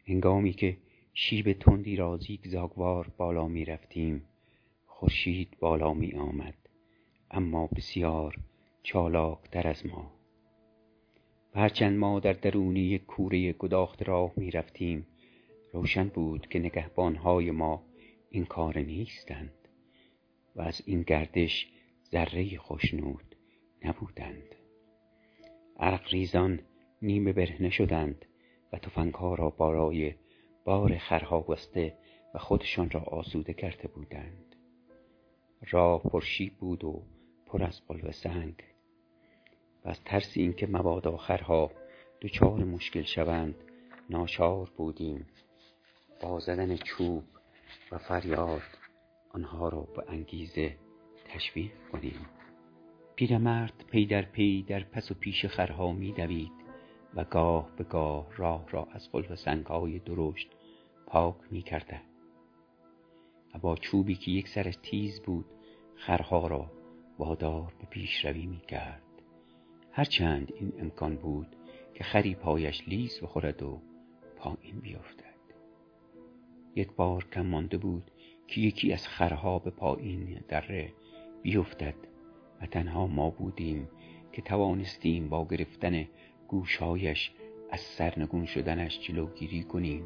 هنگامی 0.08 0.54
که 0.54 0.78
شیب 1.14 1.54
تندی 1.54 1.96
را 1.96 2.18
زاگوار 2.48 3.12
بالا 3.18 3.48
می 3.48 3.66
رفتیم 3.66 4.24
خورشید 4.86 5.58
بالا 5.60 5.94
می 5.94 6.14
آمد. 6.14 6.56
اما 7.32 7.68
بسیار 7.68 8.36
چالاک 8.84 9.52
از 9.68 9.86
ما. 9.86 10.23
هرچند 11.56 11.98
ما 11.98 12.20
در 12.20 12.34
درونی 12.34 13.00
کوره 13.00 13.54
گداخت 13.54 14.04
راه 14.04 14.34
می 14.38 14.52
رفتیم 14.52 15.08
روشن 15.74 16.08
بود 16.08 16.48
که 16.48 16.60
نگهبانهای 16.60 17.52
ما 17.52 17.84
این 18.30 18.46
کار 18.46 18.80
نیستند 18.80 19.54
و 20.56 20.62
از 20.62 20.82
این 20.86 21.02
گردش 21.02 21.68
ذره 22.12 22.58
خوشنود 22.58 23.36
نبودند. 23.86 24.56
عرق 25.80 26.14
ریزان 26.14 26.60
نیمه 27.02 27.34
برهنه 27.34 27.70
شدند 27.70 28.26
و 28.74 28.78
تفنگها 28.78 29.36
را 29.36 29.50
بارای 29.50 30.16
بار 30.66 30.98
خرها 30.98 31.40
بسته 31.40 31.98
و 32.34 32.40
خودشان 32.40 32.90
را 32.90 33.02
آسوده 33.02 33.54
کرده 33.54 33.88
بودند. 33.88 34.56
راه 35.72 36.04
پرشی 36.04 36.50
بود 36.50 36.84
و 36.84 37.04
پر 37.46 37.64
از 37.64 37.82
قلب 37.88 38.12
سنگ 38.12 38.56
و 39.86 39.90
از 39.90 40.04
ترس 40.04 40.32
اینکه 40.34 40.68
مبادا 40.68 41.12
آخرها 41.12 41.72
دچار 42.22 42.64
مشکل 42.64 43.04
شوند 43.04 43.56
ناچار 44.10 44.72
بودیم. 44.78 45.26
با 46.22 46.40
زدن 46.40 46.78
چوب 46.78 47.24
و 47.92 47.98
فریاد 47.98 48.62
آنها 49.30 49.70
را 49.70 49.82
به 49.82 50.04
انگیزه 50.08 50.78
تشویق 51.26 51.72
کنیم. 51.92 52.26
پیرمرد 53.16 53.86
پی 53.92 54.06
در 54.06 54.22
پی 54.22 54.64
در 54.68 54.84
پس 54.84 55.12
و 55.12 55.14
پیش 55.14 55.46
خرها 55.46 55.92
می 55.92 56.12
دوید 56.12 56.52
و 57.16 57.24
گاه 57.24 57.70
به 57.78 57.84
گاه 57.84 58.28
راه 58.38 58.66
را 58.70 58.88
از 58.92 59.12
قلف 59.12 59.36
سنگهای 59.36 60.00
درشت 60.00 60.48
پاک 61.08 61.36
می 61.52 61.62
کرده 61.62 62.02
و 63.54 63.60
با 63.60 63.76
چوبی 63.76 64.16
که 64.16 64.32
یک 64.32 64.48
سرش 64.48 64.76
تیز 64.84 65.22
بود 65.22 65.46
خرها 65.96 66.48
را 66.48 66.72
وادار 67.20 67.74
به 67.80 67.86
پیشروی 67.86 68.46
می 68.46 68.60
کرد 68.60 69.03
هرچند 69.96 70.52
این 70.56 70.74
امکان 70.80 71.16
بود 71.16 71.56
که 71.94 72.04
خری 72.04 72.36
پایش 72.36 72.88
لیز 72.88 73.20
بخورد 73.22 73.64
و 73.64 73.82
پایین 74.38 74.80
بیفتد. 74.80 75.24
یک 76.76 76.92
بار 76.92 77.28
کم 77.32 77.46
مانده 77.46 77.78
بود 77.78 78.12
که 78.48 78.62
یکی 78.62 78.94
از 78.94 79.08
خرها 79.08 79.60
به 79.60 79.70
پایین 79.70 80.40
دره 80.48 80.94
بیفتد 81.42 81.96
و 82.62 82.66
تنها 82.66 83.08
ما 83.08 83.30
بودیم 83.30 83.90
که 84.32 84.42
توانستیم 84.42 85.30
با 85.30 85.48
گرفتن 85.48 86.08
گوشهایش 86.48 87.32
از 87.72 87.80
سرنگون 87.80 88.46
شدنش 88.46 89.00
جلوگیری 89.00 89.64
کنیم 89.64 90.06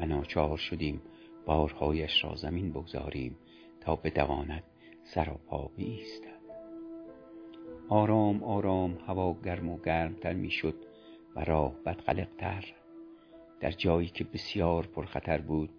و 0.00 0.06
ناچار 0.06 0.56
شدیم 0.56 1.02
بارهایش 1.46 2.24
را 2.24 2.34
زمین 2.34 2.72
بگذاریم 2.72 3.36
تا 3.80 3.96
بدواند 3.96 4.62
سر 5.04 5.30
و 5.30 5.34
پا 5.46 5.70
بیستد. 5.76 6.39
آرام 7.92 8.44
آرام 8.44 8.98
هوا 9.06 9.36
گرم 9.44 9.68
و 9.68 9.78
گرمتر 9.78 10.32
می‌شد 10.32 10.74
و 11.36 11.44
راه 11.44 11.72
بدقلقتر. 11.86 12.64
در 13.60 13.70
جایی 13.70 14.08
که 14.08 14.24
بسیار 14.24 14.86
پرخطر 14.86 15.40
بود 15.40 15.70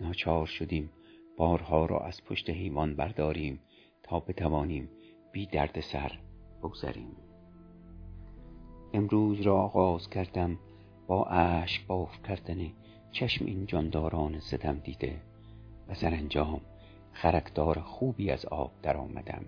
ناچار 0.00 0.46
شدیم 0.46 0.90
بارها 1.36 1.86
را 1.86 1.98
از 1.98 2.24
پشت 2.24 2.50
حیوان 2.50 2.96
برداریم 2.96 3.60
تا 4.02 4.20
بتوانیم 4.20 4.88
بی 5.32 5.46
درد 5.46 5.80
سر 5.80 6.12
بگذریم. 6.62 7.16
امروز 8.92 9.40
را 9.40 9.56
آغاز 9.62 10.10
کردم 10.10 10.58
با 11.06 11.24
اشک 11.24 11.86
باف 11.86 12.22
کردن 12.22 12.72
چشم 13.12 13.44
این 13.44 13.66
جانداران 13.66 14.40
ستم 14.40 14.78
دیده 14.78 15.20
و 15.88 15.94
سرانجام 15.94 16.60
خرکدار 17.12 17.80
خوبی 17.80 18.30
از 18.30 18.46
آب 18.46 18.72
درآمدم. 18.82 19.44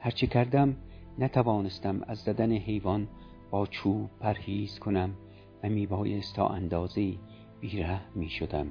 هرچه 0.00 0.26
کردم 0.26 0.76
نتوانستم 1.18 2.00
از 2.06 2.18
زدن 2.18 2.52
حیوان 2.52 3.08
با 3.50 3.66
چوب 3.66 4.10
پرهیز 4.20 4.78
کنم 4.78 5.14
و 5.64 5.68
میبایست 5.68 6.36
تا 6.36 6.48
اندازه 6.48 7.14
بیره 7.60 8.00
می 8.14 8.30
شدم 8.30 8.66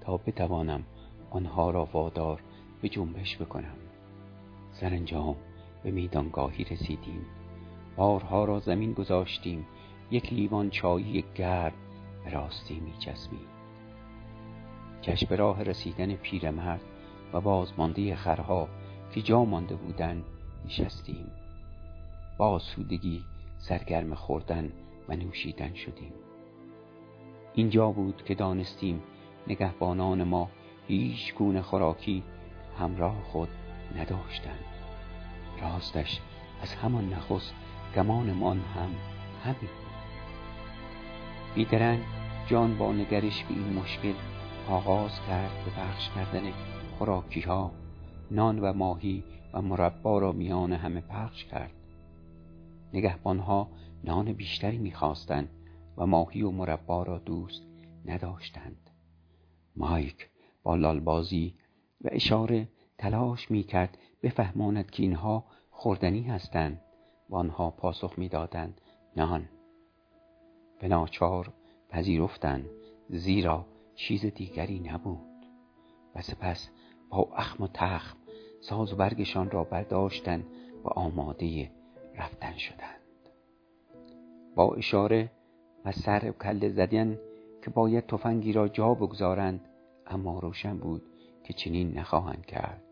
تا 0.00 0.16
بتوانم 0.16 0.84
آنها 1.30 1.70
را 1.70 1.88
وادار 1.92 2.42
به 2.82 2.88
جنبش 2.88 3.36
بکنم. 3.36 3.76
سرانجام 4.72 5.36
به 5.82 5.90
میدانگاهی 5.90 6.64
رسیدیم. 6.64 7.26
بارها 7.96 8.44
را 8.44 8.60
زمین 8.60 8.92
گذاشتیم. 8.92 9.66
یک 10.10 10.32
لیوان 10.32 10.70
چایی 10.70 11.24
گرم 11.34 11.72
به 12.24 12.30
راستی 12.30 12.80
می 12.80 12.92
چسبید 12.98 13.58
چشم 15.00 15.34
راه 15.34 15.62
رسیدن 15.62 16.14
پیرمرد 16.14 16.80
و 17.32 17.40
بازمانده 17.40 18.16
خرها 18.16 18.68
که 19.14 19.22
جا 19.22 19.44
مانده 19.44 19.76
بودند 19.76 20.24
نشستیم. 20.66 21.26
با 22.38 22.58
سودگی 22.58 23.24
سرگرم 23.58 24.14
خوردن 24.14 24.72
و 25.08 25.16
نوشیدن 25.16 25.74
شدیم. 25.74 26.12
اینجا 27.54 27.90
بود 27.90 28.24
که 28.24 28.34
دانستیم 28.34 29.02
نگهبانان 29.46 30.24
ما 30.24 30.48
هیچ 30.88 31.34
گونه 31.34 31.62
خوراکی 31.62 32.22
همراه 32.78 33.22
خود 33.22 33.48
نداشتند. 33.96 34.64
راستش 35.62 36.20
از 36.62 36.74
همان 36.74 37.08
نخست 37.08 37.54
گمانمان 37.96 38.58
هم 38.58 38.90
همین. 39.44 39.70
بیدرنگ 41.54 42.00
جان 42.46 42.78
با 42.78 42.92
نگرش 42.92 43.44
به 43.44 43.54
این 43.54 43.72
مشکل 43.72 44.14
آغاز 44.70 45.20
کرد 45.28 45.50
به 45.64 45.82
بخش 45.82 46.10
کردن 46.14 46.52
خوراکی 46.98 47.40
ها 47.40 47.70
نان 48.30 48.58
و 48.58 48.72
ماهی 48.72 49.24
و 49.54 49.62
مربا 49.62 50.18
را 50.18 50.32
میان 50.32 50.72
همه 50.72 51.00
پخش 51.00 51.44
کرد. 51.44 51.77
نگهبان 52.92 53.38
ها 53.38 53.70
نان 54.04 54.32
بیشتری 54.32 54.78
می‌خواستند 54.78 55.48
و 55.96 56.06
ماهی 56.06 56.42
و 56.42 56.50
مربا 56.50 57.02
را 57.02 57.18
دوست 57.18 57.62
نداشتند. 58.04 58.90
مایک 59.76 60.28
با 60.62 60.76
لالبازی 60.76 61.54
و 62.00 62.08
اشاره 62.12 62.68
تلاش 62.98 63.50
می‌کرد 63.50 63.98
بفهماند 64.22 64.90
که 64.90 65.02
اینها 65.02 65.44
خوردنی 65.70 66.22
هستند 66.22 66.80
و 67.30 67.36
آنها 67.36 67.70
پاسخ 67.70 68.18
می‌دادند 68.18 68.80
نان. 69.16 69.48
به 70.80 70.88
ناچار 70.88 71.52
پذیرفتند 71.88 72.66
زیرا 73.10 73.66
چیز 73.94 74.26
دیگری 74.26 74.80
نبود. 74.80 75.18
و 76.14 76.22
سپس 76.22 76.70
با 77.10 77.28
اخم 77.36 77.64
و 77.64 77.68
تخم 77.74 78.16
ساز 78.60 78.92
و 78.92 78.96
برگشان 78.96 79.50
را 79.50 79.64
برداشتند 79.64 80.44
و 80.84 80.88
آماده 80.88 81.70
رفتن 82.18 82.56
شدند. 82.56 83.00
با 84.54 84.74
اشاره 84.74 85.30
و 85.84 85.92
سر 85.92 86.30
کله 86.30 86.68
زدن 86.68 87.18
که 87.62 87.70
باید 87.70 88.06
تفنگی 88.06 88.52
را 88.52 88.68
جا 88.68 88.94
بگذارند 88.94 89.60
اما 90.06 90.38
روشن 90.38 90.78
بود 90.78 91.02
که 91.44 91.52
چنین 91.52 91.98
نخواهند 91.98 92.46
کرد. 92.46 92.82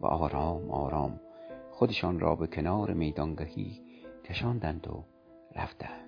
و 0.00 0.06
آرام 0.06 0.70
آرام 0.70 1.20
خودشان 1.70 2.20
را 2.20 2.36
به 2.36 2.46
کنار 2.46 2.92
میدانگهی 2.92 3.80
کشاندند 4.24 4.88
و 4.88 5.04
رفتند. 5.54 6.04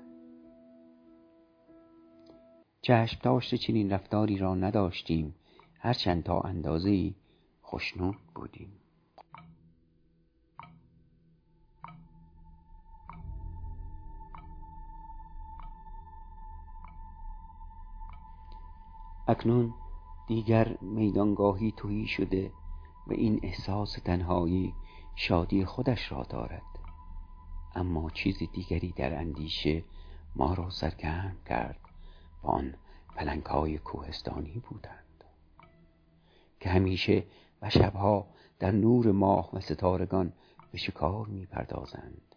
چشم 2.82 3.20
داشت 3.22 3.54
چنین 3.54 3.90
رفتاری 3.90 4.38
را 4.38 4.54
نداشتیم. 4.54 5.34
هرچند 5.78 6.22
تا 6.22 6.40
اندازه 6.40 7.10
خوشنود 7.62 8.16
بودیم. 8.34 8.72
اکنون 19.28 19.74
دیگر 20.26 20.76
میدانگاهی 20.80 21.72
تویی 21.76 22.06
شده 22.06 22.52
و 23.06 23.12
این 23.12 23.40
احساس 23.42 23.92
تنهایی 23.92 24.74
شادی 25.16 25.64
خودش 25.64 26.12
را 26.12 26.22
دارد. 26.22 26.62
اما 27.74 28.10
چیز 28.10 28.38
دیگری 28.52 28.92
در 28.96 29.18
اندیشه 29.18 29.84
ما 30.36 30.54
را 30.54 30.70
سرگرم 30.70 31.36
کرد 31.46 31.80
و 32.42 32.46
آن 32.46 32.74
پلنگ 33.16 33.46
های 33.46 33.78
کوهستانی 33.78 34.62
بودند. 34.68 35.24
که 36.60 36.68
همیشه 36.68 37.24
و 37.62 37.70
شبها 37.70 38.26
در 38.58 38.70
نور 38.70 39.12
ماه 39.12 39.50
و 39.52 39.60
ستارگان 39.60 40.32
به 40.72 40.78
شکار 40.78 41.26
می 41.26 41.46
پردازند 41.46 42.34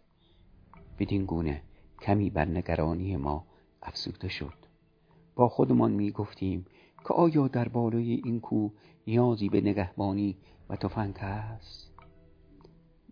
بدین 0.98 1.24
گونه 1.24 1.62
کمی 2.02 2.30
بر 2.30 2.44
نگرانی 2.44 3.16
ما 3.16 3.46
افزوده 3.82 4.28
شد. 4.28 4.54
با 5.34 5.48
خودمان 5.48 5.92
می 5.92 6.10
گفتیم 6.10 6.66
که 7.04 7.14
آیا 7.14 7.48
در 7.48 7.68
بالای 7.68 8.22
این 8.24 8.40
کوه 8.40 8.72
نیازی 9.06 9.48
به 9.48 9.60
نگهبانی 9.60 10.36
و 10.68 10.76
تفنگ 10.76 11.16
است 11.20 11.90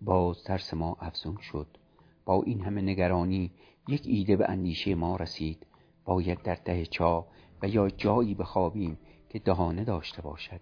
باز 0.00 0.44
ترس 0.44 0.74
ما 0.74 0.96
افزون 1.00 1.36
شد. 1.36 1.66
با 2.24 2.42
این 2.42 2.60
همه 2.60 2.80
نگرانی 2.82 3.50
یک 3.88 4.02
ایده 4.04 4.36
به 4.36 4.50
اندیشه 4.50 4.94
ما 4.94 5.16
رسید. 5.16 5.66
باید 6.04 6.42
در 6.42 6.56
ته 6.56 6.86
چا 6.86 7.26
و 7.62 7.68
یا 7.68 7.90
جایی 7.90 8.34
بخوابیم 8.34 8.98
که 9.28 9.38
دهانه 9.38 9.84
داشته 9.84 10.22
باشد 10.22 10.60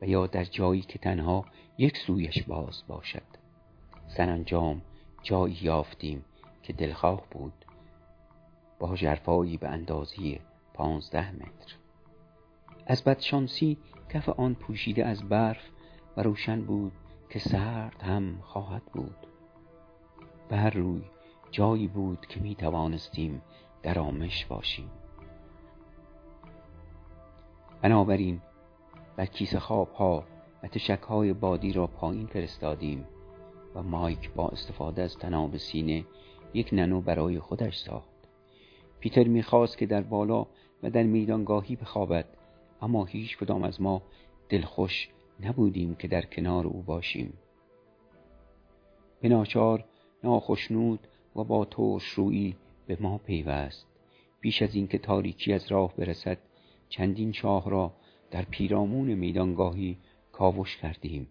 و 0.00 0.06
یا 0.06 0.26
در 0.26 0.44
جایی 0.44 0.80
که 0.80 0.98
تنها 0.98 1.44
یک 1.78 1.96
سویش 1.96 2.42
باز 2.42 2.82
باشد. 2.88 3.22
سرانجام 4.16 4.82
جایی 5.22 5.58
یافتیم 5.62 6.24
که 6.62 6.72
دلخواه 6.72 7.22
بود. 7.30 7.64
با 8.78 8.96
جرفایی 8.96 9.56
به 9.56 9.68
اندازی 9.68 10.40
پانزده 10.74 11.32
متر. 11.32 11.79
از 12.90 13.04
بدشانسی 13.04 13.78
کف 14.08 14.28
آن 14.28 14.54
پوشیده 14.54 15.06
از 15.06 15.28
برف 15.28 15.70
و 16.16 16.22
روشن 16.22 16.60
بود 16.62 16.92
که 17.30 17.38
سرد 17.38 18.02
هم 18.02 18.38
خواهد 18.42 18.82
بود. 18.84 19.16
به 20.48 20.56
هر 20.56 20.70
روی 20.70 21.02
جایی 21.50 21.88
بود 21.88 22.26
که 22.26 22.40
می 22.40 22.54
توانستیم 22.54 23.42
در 23.82 23.98
آمش 23.98 24.46
باشیم. 24.46 24.90
بنابراین 27.82 28.40
و 29.18 29.26
کیسه 29.26 29.60
خواب 29.60 29.92
ها 29.92 30.24
و 30.62 30.68
تشک 30.68 31.02
های 31.02 31.32
بادی 31.32 31.72
را 31.72 31.86
پایین 31.86 32.26
فرستادیم 32.26 33.06
و 33.74 33.82
مایک 33.82 34.30
با 34.30 34.48
استفاده 34.48 35.02
از 35.02 35.16
تناب 35.16 35.56
سینه 35.56 36.04
یک 36.54 36.68
ننو 36.72 37.00
برای 37.00 37.38
خودش 37.38 37.76
ساخت. 37.76 38.10
پیتر 39.00 39.24
می‌خواست 39.24 39.78
که 39.78 39.86
در 39.86 40.02
بالا 40.02 40.46
و 40.82 40.90
در 40.90 41.02
میدانگاهی 41.02 41.76
بخوابد 41.76 42.39
اما 42.82 43.04
هیچ 43.04 43.36
کدام 43.36 43.62
از 43.62 43.80
ما 43.80 44.02
دلخوش 44.48 45.08
نبودیم 45.40 45.94
که 45.94 46.08
در 46.08 46.22
کنار 46.22 46.66
او 46.66 46.82
باشیم. 46.82 47.32
به 49.20 49.28
ناچار 49.28 49.84
ناخشنود 50.24 51.00
و 51.36 51.44
با 51.44 51.64
ترش 51.64 52.04
روی 52.04 52.54
به 52.86 52.96
ما 53.00 53.18
پیوست. 53.18 53.86
پیش 54.40 54.62
از 54.62 54.74
اینکه 54.74 54.98
تاریکی 54.98 55.52
از 55.52 55.72
راه 55.72 55.96
برسد 55.96 56.38
چندین 56.88 57.32
شاه 57.32 57.70
را 57.70 57.92
در 58.30 58.42
پیرامون 58.42 59.14
میدانگاهی 59.14 59.98
کاوش 60.32 60.76
کردیم. 60.76 61.28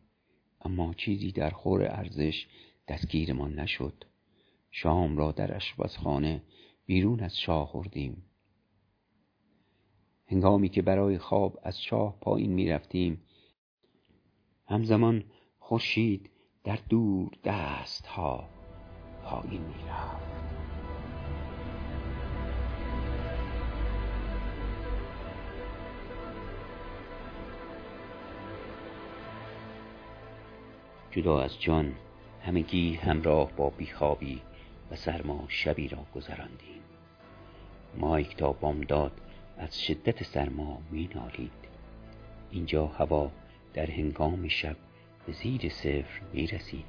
اما 0.61 0.93
چیزی 0.93 1.31
در 1.31 1.49
خور 1.49 1.83
ارزش 1.83 2.47
دستگیرمان 2.87 3.59
نشد. 3.59 4.03
شام 4.71 5.17
را 5.17 5.31
در 5.31 5.55
اشپزخانه 5.55 6.41
بیرون 6.85 7.19
از 7.19 7.37
شاه 7.37 7.67
خوردیم. 7.67 8.28
هنگامی 10.31 10.69
که 10.69 10.81
برای 10.81 11.17
خواب 11.17 11.59
از 11.63 11.81
شاه 11.81 12.15
پایین 12.21 12.51
می 12.51 12.69
رفتیم 12.69 13.21
همزمان 14.67 15.23
خورشید 15.59 16.29
در 16.63 16.79
دور 16.89 17.31
دست 17.43 18.07
ها 18.07 18.49
پایین 19.23 19.61
می 19.61 19.89
رفت 19.89 20.29
جدا 31.11 31.41
از 31.41 31.61
جان 31.61 31.95
همگی 32.41 32.93
همراه 32.93 33.51
با 33.51 33.69
بیخوابی 33.69 34.41
و 34.91 34.95
سرما 34.95 35.45
شبی 35.47 35.87
را 35.87 36.05
گذراندیم. 36.15 36.81
مایک 37.97 38.37
تا 38.37 38.53
بامداد 38.53 39.21
از 39.59 39.81
شدت 39.81 40.23
سرما 40.23 40.81
می 40.91 41.09
نالید 41.15 41.51
اینجا 42.51 42.85
هوا 42.85 43.31
در 43.73 43.91
هنگام 43.91 44.47
شب 44.47 44.75
به 45.25 45.31
زیر 45.31 45.69
صفر 45.69 46.21
می 46.33 46.47
رسید 46.47 46.85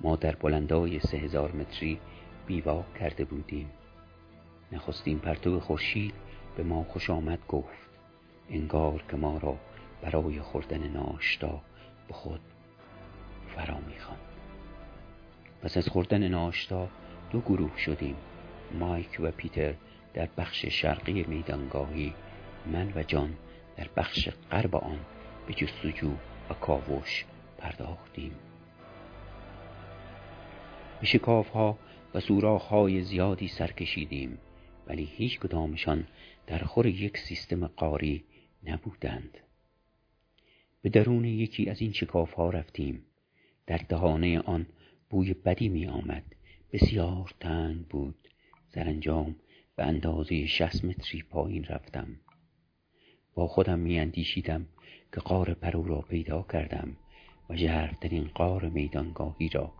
ما 0.00 0.16
در 0.16 0.36
بلندای 0.36 1.00
سه 1.00 1.16
هزار 1.16 1.52
متری 1.52 2.00
بیوا 2.46 2.84
کرده 3.00 3.24
بودیم. 3.24 3.70
نخستین 4.72 5.18
پرتو 5.18 5.60
خورشید 5.60 6.14
به 6.56 6.62
ما 6.62 6.84
خوش 6.84 7.10
آمد 7.10 7.46
گفت 7.48 7.88
انگار 8.50 9.04
که 9.10 9.16
ما 9.16 9.38
را 9.38 9.56
برای 10.02 10.40
خوردن 10.40 10.88
ناشتا 10.88 11.60
به 12.08 12.14
خود 12.14 12.40
فرا 13.56 13.78
می‌خواند 13.78 14.20
پس 15.62 15.76
از 15.76 15.88
خوردن 15.88 16.28
ناشتا 16.28 16.88
دو 17.30 17.40
گروه 17.40 17.78
شدیم 17.78 18.16
مایک 18.78 19.16
و 19.20 19.30
پیتر 19.30 19.74
در 20.14 20.28
بخش 20.36 20.66
شرقی 20.66 21.22
میدانگاهی 21.22 22.14
من 22.66 22.92
و 22.96 23.02
جان 23.02 23.34
در 23.76 23.88
بخش 23.96 24.28
غرب 24.50 24.76
آن 24.76 24.98
به 25.46 25.54
جستجو 25.54 26.12
و 26.50 26.54
کاوش 26.54 27.24
پرداختیم. 27.58 28.32
به 31.00 31.06
شکاف 31.06 31.48
ها 31.48 31.78
و 32.14 32.20
سوراخ 32.20 32.62
های 32.62 33.02
زیادی 33.02 33.48
سر 33.48 33.72
کشیدیم 33.72 34.38
ولی 34.86 35.04
هیچ 35.04 35.38
کدامشان 35.38 36.06
در 36.46 36.58
خور 36.58 36.86
یک 36.86 37.18
سیستم 37.18 37.66
قاری 37.66 38.24
نبودند. 38.64 39.38
به 40.82 40.88
درون 40.88 41.24
یکی 41.24 41.70
از 41.70 41.80
این 41.80 41.92
شکاف 41.92 42.32
ها 42.32 42.50
رفتیم. 42.50 43.04
در 43.66 43.80
دهانه 43.88 44.40
آن 44.40 44.66
بوی 45.10 45.34
بدی 45.34 45.68
می 45.68 45.86
آمد 45.86 46.24
بسیار 46.72 47.34
تنگ 47.40 47.86
بود. 47.86 48.28
سرانجام 48.68 49.36
به 49.78 49.84
اندازه 49.84 50.46
شست 50.46 50.84
متری 50.84 51.22
پایین 51.22 51.64
رفتم. 51.64 52.06
با 53.34 53.46
خودم 53.46 53.78
می 53.78 53.98
اندیشیدم 53.98 54.66
که 55.14 55.20
قار 55.20 55.54
پرو 55.54 55.82
را 55.82 56.00
پیدا 56.00 56.42
کردم 56.52 56.96
و 57.50 57.56
ژرفترین 57.56 58.30
قار 58.34 58.68
میدانگاهی 58.68 59.48
را 59.48 59.72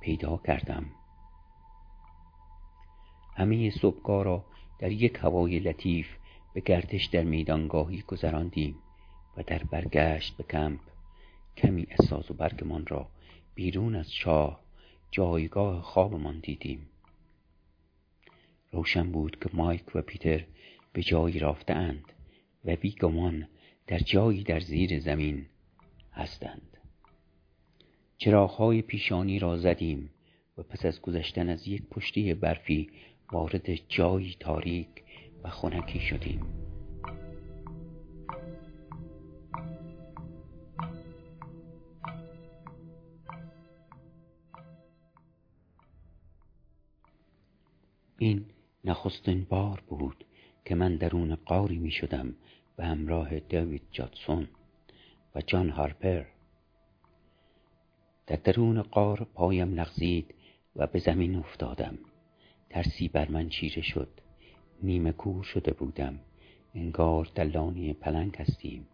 پیدا 0.00 0.40
کردم. 0.46 0.86
همه 3.36 3.70
صبحگاه 3.70 4.24
را 4.24 4.44
در 4.78 4.92
یک 4.92 5.18
هوای 5.22 5.58
لطیف 5.58 6.06
به 6.54 6.60
گردش 6.60 7.04
در 7.04 7.22
میدانگاهی 7.22 8.02
گذراندیم 8.02 8.76
و 9.36 9.42
در 9.42 9.62
برگشت 9.64 10.36
به 10.36 10.44
کمپ 10.44 10.80
کمی 11.56 11.86
از 11.90 12.06
ساز 12.06 12.30
و 12.30 12.34
برگمان 12.34 12.86
را 12.86 13.08
بیرون 13.54 13.94
از 13.94 14.12
چاه 14.12 14.60
جایگاه 15.10 15.82
خوابمان 15.82 16.40
دیدیم. 16.40 16.86
روشن 18.74 19.12
بود 19.12 19.38
که 19.40 19.50
مایک 19.52 19.96
و 19.96 20.02
پیتر 20.02 20.44
به 20.92 21.02
جایی 21.02 21.38
رفتهاند 21.38 22.12
و 22.64 22.76
بیگمان 22.76 23.48
در 23.86 23.98
جایی 23.98 24.42
در 24.42 24.60
زیر 24.60 25.00
زمین 25.00 25.46
هستند. 26.12 26.76
چراغهای 28.18 28.82
پیشانی 28.82 29.38
را 29.38 29.56
زدیم 29.56 30.10
و 30.58 30.62
پس 30.62 30.86
از 30.86 31.00
گذشتن 31.00 31.48
از 31.48 31.68
یک 31.68 31.82
پشتی 31.90 32.34
برفی 32.34 32.90
وارد 33.32 33.74
جایی 33.88 34.36
تاریک 34.40 34.88
و 35.44 35.50
خنکی 35.50 36.00
شدیم. 36.00 36.40
این 48.18 48.46
نخستین 48.84 49.44
بار 49.44 49.82
بود 49.88 50.24
که 50.64 50.74
من 50.74 50.96
درون 50.96 51.34
قاری 51.34 51.78
می 51.78 51.90
شدم 51.90 52.34
به 52.76 52.84
همراه 52.84 53.40
دیوید 53.40 53.82
جادسون 53.92 54.48
و 55.34 55.40
جان 55.40 55.70
هارپر. 55.70 56.24
در 58.26 58.36
درون 58.36 58.82
قار 58.82 59.26
پایم 59.34 59.74
لغزید 59.74 60.34
و 60.76 60.86
به 60.86 60.98
زمین 60.98 61.36
افتادم. 61.36 61.98
ترسی 62.70 63.08
بر 63.08 63.28
من 63.28 63.48
چیره 63.48 63.82
شد. 63.82 64.08
نیمه 64.82 65.12
کور 65.12 65.42
شده 65.42 65.72
بودم. 65.72 66.20
انگار 66.74 67.28
دلانی 67.34 67.92
پلنگ 67.92 68.36
هستیم. 68.36 68.86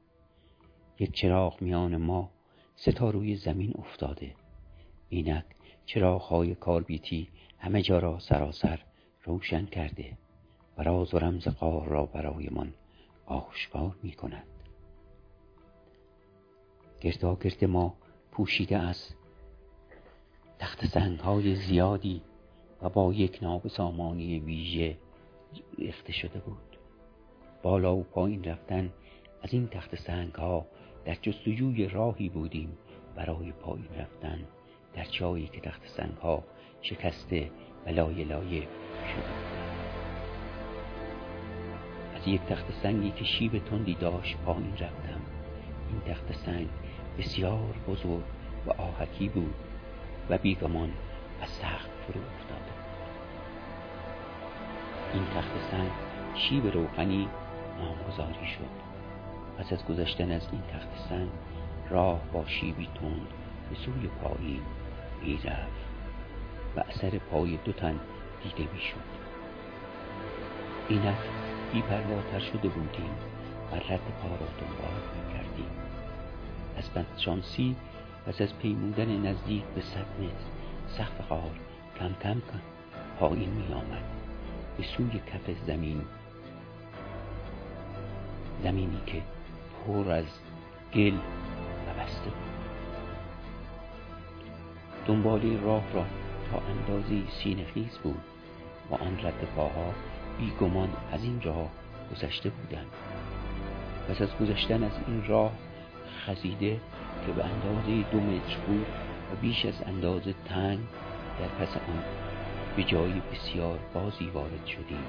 یک 0.99 1.13
چراغ 1.13 1.63
میان 1.63 1.97
ما 1.97 2.31
ستا 2.77 3.11
روی 3.11 3.37
زمین 3.37 3.73
افتاده. 3.79 4.35
اینک 5.09 5.45
چراغهای 5.87 6.55
کاربیتی 6.55 7.29
همه 7.59 7.83
جا 7.83 7.99
را 7.99 8.19
سراسر 8.19 8.81
روشن 9.25 9.67
کرده 9.67 10.19
و 10.79 10.83
راز 10.83 11.15
و 11.15 11.19
رمز 11.19 11.49
قار 11.49 11.89
را 11.89 12.07
برایمان 12.07 12.75
آشکار 13.27 13.97
می 14.03 14.13
کند. 14.13 14.47
گرد 17.01 17.65
ما 17.65 17.95
پوشیده 18.33 18.79
از 18.79 19.09
تخت 20.59 20.87
سنگ 20.87 21.19
های 21.19 21.55
زیادی 21.55 22.23
و 22.83 22.89
با 22.89 23.13
یک 23.13 23.39
ناب 23.43 23.69
سامانی 23.69 24.39
ویژه 24.39 24.99
ریخته 25.79 26.13
شده 26.13 26.39
بود. 26.39 26.79
بالا 27.63 27.97
و 27.97 28.03
پایین 28.03 28.45
رفتن 28.45 28.93
از 29.43 29.53
این 29.53 29.69
تخت 29.69 29.97
سنگ 29.97 30.35
ها 30.35 30.67
در 31.05 31.15
جستجوی 31.15 31.89
راهی 31.89 32.29
بودیم. 32.29 32.79
برای 33.17 33.53
پایین 33.53 33.89
رفتن 33.99 34.45
در 34.95 35.05
جایی 35.05 35.47
که 35.47 35.61
تخت 35.61 35.89
سنگ 35.89 36.17
ها 36.17 36.45
شکسته 36.83 37.51
و 37.87 37.91
لایه 37.91 38.25
لایه 38.25 38.69
شده 39.07 39.51
از 42.17 42.29
یک 42.29 42.41
تخت 42.41 42.73
سنگی 42.83 43.11
که 43.11 43.25
شیب 43.25 43.59
تندی 43.59 43.95
داشت 43.95 44.37
پایین 44.47 44.73
رفتم. 44.73 45.21
این 45.91 46.15
تخت 46.15 46.33
سنگ 46.33 46.69
بسیار 47.19 47.75
بزرگ 47.89 48.25
و 48.67 48.71
آهکی 48.71 49.29
بود 49.29 49.55
و 50.31 50.39
بیگمان 50.39 50.93
از 51.43 51.49
سخت 51.49 51.91
فرو 52.07 52.21
افتاده 52.21 52.73
این 55.15 55.25
تخت 55.25 55.71
سنگ 55.71 55.91
شیب 56.35 56.67
روغنی 56.67 57.29
نامگذاری 57.79 58.47
شد. 58.47 58.91
پس 59.59 59.73
از 59.73 59.87
گذشتن 59.87 60.33
از 60.33 60.49
این 60.53 60.63
تخت 60.63 61.09
سنگ 61.09 61.29
راه 61.91 62.21
با 62.33 62.47
شیبی 62.47 62.89
تند 62.95 63.27
به 63.71 63.77
سوی 63.77 64.09
پایین 64.23 64.63
می‌رفت 65.23 65.91
و 66.77 66.81
اثر 66.81 67.19
پای 67.19 67.59
دو 67.65 67.73
تن 67.73 68.01
دیده 68.43 68.73
می‌شد. 68.73 69.11
اینک 70.89 71.17
بیپرواتر 71.73 72.39
شده 72.39 72.69
بودیم 72.69 73.15
و 73.73 73.75
رد 73.75 74.01
پا 74.23 74.29
را 74.29 74.49
دنبال 74.61 74.97
می‌کردیم. 75.17 75.71
از 76.77 76.91
بدشانسی 76.91 77.77
پس 78.27 78.41
از 78.41 78.59
پیمودن 78.59 79.27
نزدیک 79.27 79.65
به 79.65 79.81
صد 79.81 80.07
متر 80.21 80.45
سقف 80.89 81.29
غار 81.29 81.51
کم 81.99 82.09
کم 82.09 82.35
کم 82.35 82.61
پایین 83.19 83.51
می 83.51 83.75
آمد 83.75 84.05
به 84.77 84.83
سوی 84.83 85.11
کف 85.11 85.57
زمین 85.67 86.03
زمینی 88.63 89.01
که 89.07 89.23
پر 89.87 90.11
از 90.11 90.25
گل 90.95 91.15
و 91.87 92.01
بسته 92.01 92.25
بود. 92.25 92.51
دنباله 95.07 95.61
راه 95.61 95.93
را 95.93 96.05
تا 96.51 96.63
اندازه 96.69 97.31
سینخیز 97.31 97.99
بود. 97.99 98.30
و 98.91 98.95
آن 98.95 99.19
رد 99.23 99.49
پاها 99.57 99.95
بیگمان 100.39 100.89
از 101.13 101.25
این 101.25 101.43
راه 101.43 101.69
گذشته 102.13 102.51
بودند. 102.51 102.87
پس 104.09 104.23
از 104.23 104.37
گذشتن 104.37 104.83
از 104.83 104.93
این 105.07 105.25
راه 105.27 105.53
خزیده 106.27 106.81
که 107.27 107.33
به 107.33 107.45
اندازه 107.45 108.11
دو 108.11 108.21
متر 108.21 108.57
بود 108.67 108.87
و 109.33 109.37
بیش 109.41 109.67
از 109.67 109.83
اندازه 109.87 110.35
تنگ 110.45 110.79
در 111.39 111.65
پس 111.65 111.77
آن 111.77 112.03
به 112.77 112.83
جایی 112.83 113.23
بسیار 113.33 113.79
بازی 113.95 114.27
وارد 114.27 114.67
شدیم 114.67 115.05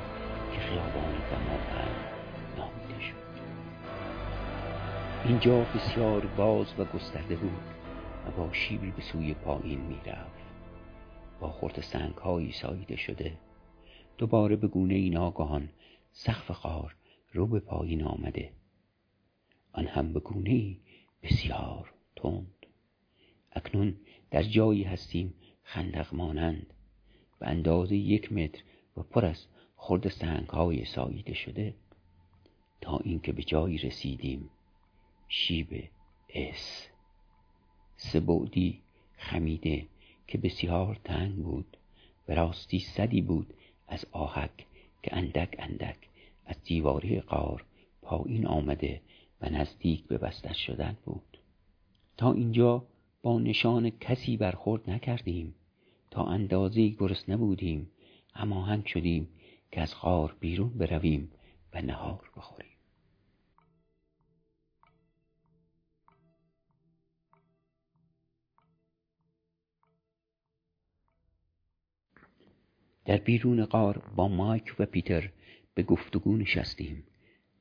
که 0.53 0.59
خیابان 0.59 1.13
دماوند 1.31 1.95
نامیده 2.57 3.01
شد. 3.01 3.21
اینجا 5.25 5.59
بسیار 5.59 6.21
باز 6.37 6.67
و 6.79 6.85
گسترده 6.85 7.35
بود 7.35 7.61
و 8.27 8.31
با 8.31 8.53
شیبی 8.53 8.91
به 8.91 9.01
سوی 9.01 9.33
پایین 9.33 9.81
می‌رفت. 9.81 10.41
با 11.39 11.49
خورد 11.49 11.81
سنگ 11.81 12.13
هایی 12.13 12.51
ساییده 12.51 12.95
شده 12.95 13.33
دوباره 14.21 14.55
به 14.55 14.67
گونه 14.67 14.93
ای 14.93 15.09
ناگهان 15.09 15.69
سقف 16.11 16.51
قار 16.51 16.95
رو 17.33 17.47
به 17.47 17.59
پایین 17.59 18.03
آمده. 18.03 18.51
آن 19.73 19.87
هم 19.87 20.13
به 20.13 20.19
گونه 20.19 20.77
بسیار 21.23 21.93
تند. 22.15 22.65
اکنون 23.51 23.95
در 24.31 24.43
جایی 24.43 24.83
هستیم 24.83 25.33
خندق 25.63 26.13
مانند. 26.13 26.73
به 27.39 27.47
اندازه 27.47 27.95
یک 27.95 28.33
متر 28.33 28.63
و 28.97 29.03
پر 29.03 29.25
از 29.25 29.45
خرد 29.75 30.09
سنگ 30.09 30.47
های 30.47 30.85
ساییده 30.85 31.33
شده. 31.33 31.73
تا 32.81 32.97
اینکه 32.97 33.31
به 33.31 33.43
جایی 33.43 33.77
رسیدیم. 33.77 34.49
شیب 35.27 35.89
اس. 36.29 36.87
سه 37.97 38.19
بعدی 38.19 38.81
خمیده 39.17 39.87
که 40.27 40.37
بسیار 40.37 40.99
تنگ 41.03 41.35
بود 41.35 41.77
و 42.27 42.35
راستی 42.35 42.79
صدی 42.79 43.21
بود 43.21 43.53
از 43.91 44.05
آهک 44.11 44.65
که 45.03 45.15
اندک 45.15 45.55
اندک 45.59 45.97
از 46.45 46.63
دیواری 46.63 47.19
قار 47.19 47.65
پایین 48.01 48.47
آمده 48.47 49.01
و 49.41 49.49
نزدیک 49.49 50.03
به 50.03 50.17
بستر 50.17 50.53
شدن 50.53 50.97
بود. 51.05 51.37
تا 52.17 52.33
اینجا 52.33 52.85
با 53.21 53.39
نشان 53.39 53.89
کسی 53.89 54.37
برخورد 54.37 54.89
نکردیم. 54.89 55.55
تا 56.11 56.25
اندازه 56.25 56.87
گرسنه 56.87 57.37
بودیم 57.37 57.91
هماهنگ 58.33 58.85
شدیم 58.85 59.27
که 59.71 59.81
از 59.81 59.95
غار 60.01 60.35
بیرون 60.39 60.69
برویم 60.69 61.31
و 61.73 61.81
نهار 61.81 62.29
بخوریم. 62.37 62.70
در 73.05 73.17
بیرون 73.17 73.65
غار 73.65 73.97
با 74.15 74.27
مایک 74.27 74.75
و 74.79 74.85
پیتر 74.85 75.31
به 75.73 75.83
گفتگو 75.83 76.37
نشستیم 76.37 77.03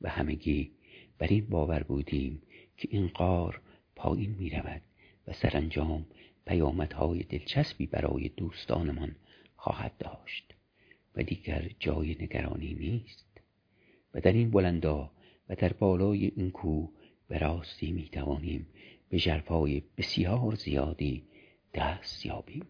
و 0.01 0.09
همگی 0.09 0.71
بر 1.17 1.27
این 1.27 1.45
باور 1.45 1.83
بودیم 1.83 2.41
که 2.77 2.87
این 2.91 3.07
غار 3.07 3.61
پایین 3.95 4.35
می 4.39 4.49
رود 4.49 4.81
و 5.27 5.33
سرانجام 5.33 6.05
پیامدهای 6.45 7.23
دلچسبی 7.23 7.85
برای 7.85 8.29
دوستانمان 8.29 9.15
خواهد 9.55 9.97
داشت 9.99 10.53
و 11.15 11.23
دیگر 11.23 11.71
جای 11.79 12.09
نگرانی 12.09 12.73
نیست 12.73 13.41
و 14.13 14.21
در 14.21 14.31
این 14.31 14.51
بلندا 14.51 15.11
و 15.49 15.55
در 15.55 15.73
بالای 15.73 16.31
این 16.35 16.51
کوه 16.51 16.89
به 17.27 17.37
راستی 17.37 17.91
می 17.91 18.09
توانیم 18.09 18.67
به 19.09 19.19
جرفای 19.19 19.83
بسیار 19.97 20.55
زیادی 20.55 21.23
دست 21.73 22.25
یابیم. 22.25 22.65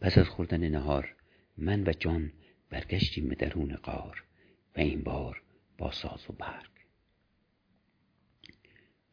پس 0.00 0.18
از 0.18 0.28
خوردن 0.28 0.68
نهار 0.68 1.14
من 1.56 1.88
و 1.88 1.92
جان 1.92 2.32
برگشتیم 2.70 3.28
به 3.28 3.34
درون 3.34 3.76
قار 3.76 4.24
و 4.76 4.80
این 4.80 5.02
بار 5.02 5.42
با 5.78 5.90
ساز 5.90 6.30
و 6.30 6.32
برگ. 6.32 6.70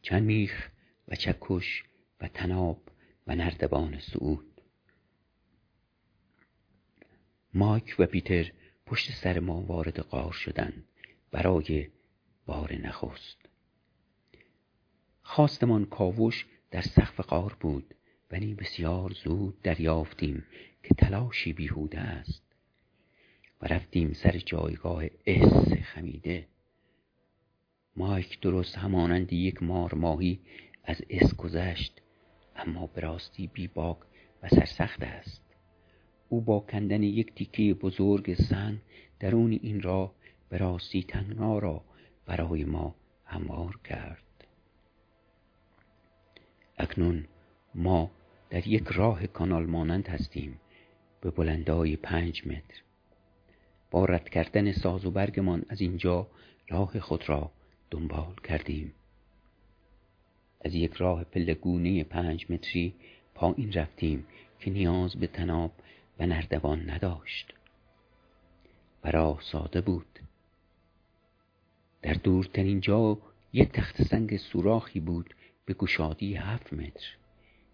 چند 0.01 0.23
میخ 0.23 0.69
و 1.07 1.15
چکش 1.15 1.83
و 2.21 2.27
تناب 2.27 2.81
و 3.27 3.35
نردبان 3.35 3.99
سعود 3.99 4.61
مایک 7.53 7.95
و 7.99 8.05
پیتر 8.05 8.51
پشت 8.85 9.11
سر 9.11 9.39
ما 9.39 9.61
وارد 9.61 9.99
قار 9.99 10.31
شدند 10.31 10.83
برای 11.31 11.89
بار 12.45 12.73
نخست. 12.73 13.37
خواستمان 15.23 15.85
کاوش 15.85 16.45
در 16.71 16.81
سقف 16.81 17.19
غار 17.19 17.57
بود 17.59 17.95
ولی 18.31 18.53
بسیار 18.53 19.11
زود 19.11 19.61
دریافتیم 19.61 20.45
که 20.85 20.95
تلاشی 20.95 21.53
بیهوده 21.53 21.99
است. 21.99 22.41
و 23.61 23.65
رفتیم 23.65 24.13
سر 24.13 24.37
جایگاه 24.37 25.03
S 25.25 25.73
خمیده. 25.83 26.47
مایک 27.95 28.39
درست 28.39 28.77
همانند 28.77 29.33
یک 29.33 29.63
مار 29.63 29.93
ماهی 29.93 30.39
از 30.83 31.01
S 31.09 31.35
گذشت 31.35 32.01
اما 32.55 32.87
به 32.87 33.01
راستی 33.01 33.47
بی 33.47 33.67
باک 33.67 33.97
و 34.43 34.49
سرسخت 34.49 35.03
است. 35.03 35.41
او 36.29 36.41
با 36.41 36.59
کندن 36.59 37.03
یک 37.03 37.35
تیکه 37.35 37.73
بزرگ 37.73 38.33
سنگ 38.33 38.77
درون 39.19 39.51
این 39.51 39.81
راه 39.81 40.13
به 40.49 40.57
راستی 40.57 41.03
تنگنا 41.03 41.59
را 41.59 41.83
برای 42.25 42.63
ما 42.63 42.95
هموار 43.25 43.79
کرد. 43.83 44.47
اکنون 46.77 47.25
ما 47.75 48.11
در 48.49 48.67
یک 48.67 48.87
راه 48.87 49.27
کانال 49.27 49.65
مانند 49.65 50.07
هستیم. 50.07 50.59
به 51.25 51.31
بلندای 51.31 51.95
پنج 51.95 52.47
متر. 52.47 52.81
با 53.91 54.05
رد 54.05 54.29
کردن 54.29 54.71
ساز 54.71 55.05
و 55.05 55.11
برگمان 55.11 55.65
از 55.69 55.81
اینجا 55.81 56.27
راه 56.69 56.99
خود 56.99 57.29
را 57.29 57.51
دنبال 57.91 58.35
کردیم. 58.43 58.93
از 60.61 60.75
یک 60.75 60.93
راه 60.93 61.23
پلگونه 61.23 62.03
پنج 62.03 62.45
متری 62.49 62.93
پایین 63.35 63.73
رفتیم 63.73 64.27
که 64.59 64.71
نیاز 64.71 65.15
به 65.15 65.27
تناب 65.27 65.71
و 66.19 66.25
نردبان 66.25 66.89
نداشت. 66.89 67.53
و 69.03 69.11
راه 69.11 69.41
ساده 69.51 69.81
بود. 69.81 70.19
در 72.01 72.13
دورترین 72.13 72.79
جا 72.81 73.17
یک 73.53 73.71
تخت 73.71 74.03
سنگ 74.03 74.37
سوراخی 74.37 74.99
بود 74.99 75.35
به 75.65 75.73
گشادی 75.73 76.35
هفت 76.35 76.73
متر. 76.73 77.15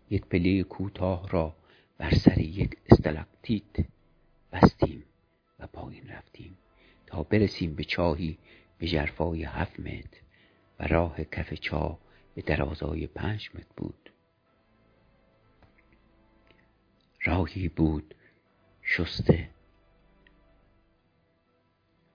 یک 0.10 0.26
پله 0.26 0.64
کوتاه 0.64 1.30
را 1.30 1.56
بر 2.02 2.14
سر 2.14 2.38
یک 2.38 2.78
استلاکتیت 2.90 3.86
بستیم 4.52 5.04
و 5.60 5.68
پایین 5.68 6.10
رفتیم 6.10 6.58
تا 7.06 7.24
برسیم 7.24 7.76
به 7.76 7.84
چاهی 7.84 8.38
به 8.78 8.88
جرفای 8.88 9.44
هفت 9.44 9.80
متر 9.80 10.22
و 10.80 10.88
راه 10.88 11.24
کف 11.24 11.54
چاه 11.54 12.00
به 12.36 12.42
درازای 12.42 13.08
پنج 13.08 13.50
متر 13.54 13.66
بود. 13.78 14.12
راهی 17.24 17.68
بود 17.68 18.16
شسته 18.82 19.50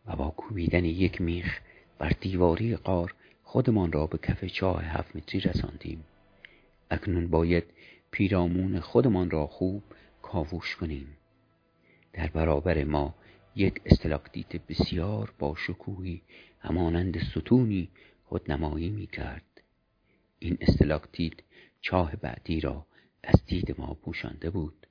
و 0.07 0.16
با 0.16 0.30
کوبیدن 0.30 0.84
یک 0.84 1.20
میخ 1.20 1.61
بر 1.99 2.12
دیواری 2.20 2.76
قار 2.76 3.14
خودمان 3.43 3.93
را 3.93 4.07
به 4.07 4.18
کف 4.18 4.45
چاه 4.45 4.84
هفت 4.84 5.16
متری 5.16 5.41
رساندیم. 5.41 6.05
اکنون 6.91 7.28
باید 7.28 7.64
پیرامون 8.17 8.81
خودمان 8.81 9.31
را 9.31 9.47
خوب 9.47 9.83
کاوش 10.23 10.77
کنیم. 10.77 11.17
در 12.12 12.27
برابر 12.27 12.85
ما 12.85 13.14
یک 13.57 13.81
استلاکتیت 13.87 14.57
بسیار 14.57 15.35
با 15.39 15.55
شکوهی 15.55 16.23
همانند 16.61 17.19
ستونی 17.19 17.89
خودنمایی 18.25 18.91
می 18.91 19.07
کرد 19.07 19.62
این 20.39 20.59
استلاکتیت 20.61 21.33
چاه 21.81 22.17
بعدی 22.17 22.61
را 22.61 22.87
از 23.25 23.45
دید 23.47 23.81
ما 23.81 23.95
پوشانده 23.95 24.51
بود 24.51 24.87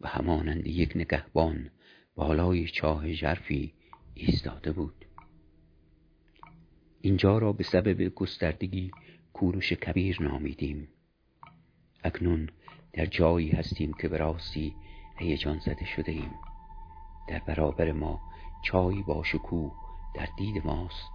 و 0.00 0.08
همانند 0.08 0.66
یک 0.66 0.92
نگهبان 0.96 1.70
بالای 2.14 2.68
چاه 2.68 3.12
ژرفی 3.12 3.72
ایستاده 4.14 4.72
بود. 4.72 5.04
اینجا 7.00 7.38
را 7.38 7.52
به 7.52 7.64
سبب 7.64 8.08
گستردگی 8.08 8.90
کوروش 9.32 9.72
کبیر 9.72 10.22
نامیدیم. 10.22 10.88
اکنون 12.04 12.48
در 12.92 13.06
جایی 13.06 13.50
هستیم 13.50 13.92
که 13.92 14.08
به 14.08 14.16
راستی 14.16 14.74
هیجان 15.16 15.58
زده 15.58 15.84
شده 15.84 16.12
ایم. 16.12 16.34
در 17.28 17.38
برابر 17.38 17.92
ما 17.92 18.20
چای 18.62 19.02
با 19.02 19.22
شکوه 19.22 19.72
در 20.14 20.28
دید 20.36 20.66
ماست. 20.66 21.12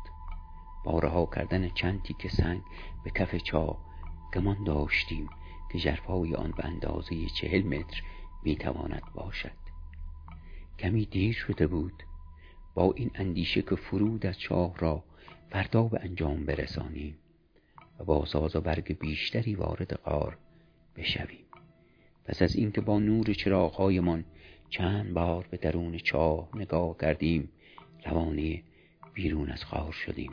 با 0.85 0.99
رها 0.99 1.25
کردن 1.35 1.69
چند 1.69 2.03
تیکه 2.03 2.29
سنگ 2.29 2.61
به 3.03 3.11
کف 3.11 3.35
چا 3.35 3.77
گمان 4.33 4.63
داشتیم 4.63 5.29
که 5.71 5.79
جرفای 5.79 6.35
آن 6.35 6.51
به 6.57 6.65
اندازه 6.65 7.25
چهل 7.25 7.63
متر 7.63 8.03
می‌تواند 8.43 9.03
باشد. 9.15 9.59
کمی 10.79 11.05
دیر 11.05 11.33
شده 11.33 11.67
بود. 11.67 12.03
با 12.73 12.93
این 12.95 13.11
اندیشه 13.15 13.61
که 13.61 13.75
فرود 13.75 14.25
از 14.25 14.39
چاه 14.39 14.77
را 14.77 15.03
فردا 15.49 15.83
به 15.83 15.99
انجام 16.01 16.45
برسانیم 16.45 17.17
و 17.99 18.03
با 18.03 18.25
ساز 18.25 18.55
و 18.55 18.61
برگ 18.61 18.99
بیشتری 18.99 19.55
وارد 19.55 19.93
غار 19.93 20.37
بشویم. 20.99 21.45
پس 22.25 22.41
از 22.41 22.55
اینکه 22.55 22.81
با 22.81 22.99
نور 22.99 23.33
چراغهایمان 23.33 24.25
چند 24.69 25.13
بار 25.13 25.47
به 25.51 25.57
درون 25.57 25.97
چاه 25.97 26.49
نگاه 26.55 26.97
کردیم 26.97 27.49
روانه 28.05 28.63
بیرون 29.13 29.49
از 29.49 29.65
غار 29.71 29.91
شدیم. 29.91 30.31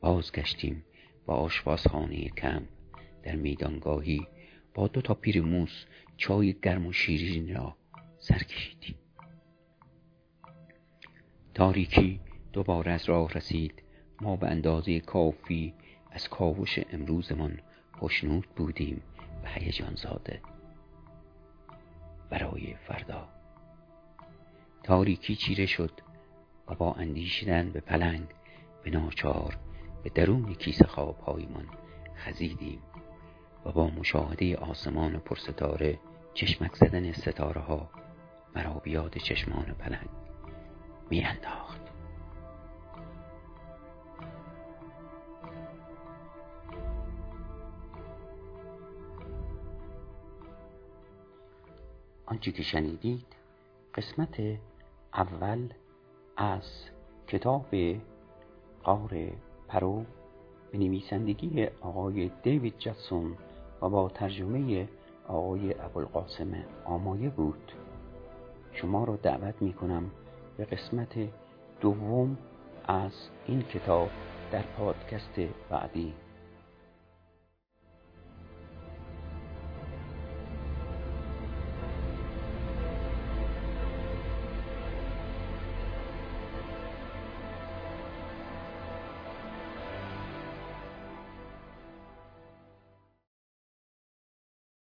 بازگشتیم 0.00 0.84
با 1.26 1.34
آشپزخانه 1.34 2.28
کم. 2.28 2.62
در 3.22 3.36
میدانگاهی 3.36 4.26
با 4.74 4.88
دو 4.88 5.00
تا 5.00 5.14
پیر 5.14 5.42
موس 5.42 5.84
چای 6.16 6.56
گرم 6.62 6.86
و 6.86 6.92
شیرین 6.92 7.54
را 7.54 7.76
سر 8.18 8.38
کشیدیم. 8.38 8.94
تاریکی 11.54 12.20
دوباره 12.52 12.92
از 12.92 13.08
راه 13.08 13.32
رسید. 13.32 13.82
ما 14.20 14.36
به 14.36 14.46
اندازه 14.46 15.00
کافی 15.00 15.74
از 16.10 16.28
کاوش 16.28 16.78
امروزمان 16.92 17.60
خوشنود 17.92 18.46
بودیم. 18.56 19.02
و 19.44 19.48
هیجان 19.48 19.94
زاده 19.94 20.42
برای 22.30 22.74
فردا. 22.74 23.28
تاریکی 24.82 25.36
چیره 25.36 25.66
شد 25.66 26.00
و 26.68 26.74
با 26.74 26.92
اندیشیدن 26.92 27.70
به 27.70 27.80
پلنگ 27.80 28.28
به 28.84 28.90
ناچار 28.90 29.58
به 30.02 30.10
درون 30.10 30.54
کیسه 30.54 30.86
خوابهایمان 30.86 31.66
خزیدیم 32.16 32.82
و 33.64 33.72
با 33.72 33.86
مشاهده 33.86 34.56
آسمان 34.56 35.18
پرستاره 35.18 35.98
چشمک 36.34 36.74
زدن 36.74 37.12
ستاره 37.12 37.60
ها 37.60 37.90
مرا 38.56 38.74
بیاد 38.74 39.18
چشمان 39.18 39.64
پلنگ. 39.64 40.08
می 41.10 41.20
آنچه 52.30 52.52
که 52.52 52.62
شنیدید 52.62 53.26
قسمت 53.94 54.40
اول 55.14 55.68
از 56.36 56.62
کتاب 57.26 57.66
قار 58.84 59.10
پرو 59.68 60.04
به 60.72 60.78
نویسندگی 60.78 61.66
آقای 61.80 62.30
دیوید 62.42 62.78
جتسون 62.78 63.36
و 63.82 63.88
با 63.88 64.08
ترجمه 64.08 64.88
آقای 65.28 65.80
ابوالقاسم 65.80 66.64
آمایه 66.84 67.30
بود. 67.30 67.72
شما 68.72 69.04
را 69.04 69.16
دعوت 69.16 69.62
می 69.62 69.72
کنم 69.72 70.10
به 70.56 70.64
قسمت 70.64 71.28
دوم 71.80 72.38
از 72.84 73.12
این 73.46 73.62
کتاب 73.62 74.10
در 74.52 74.62
پادکست 74.62 75.40
بعدی 75.70 76.14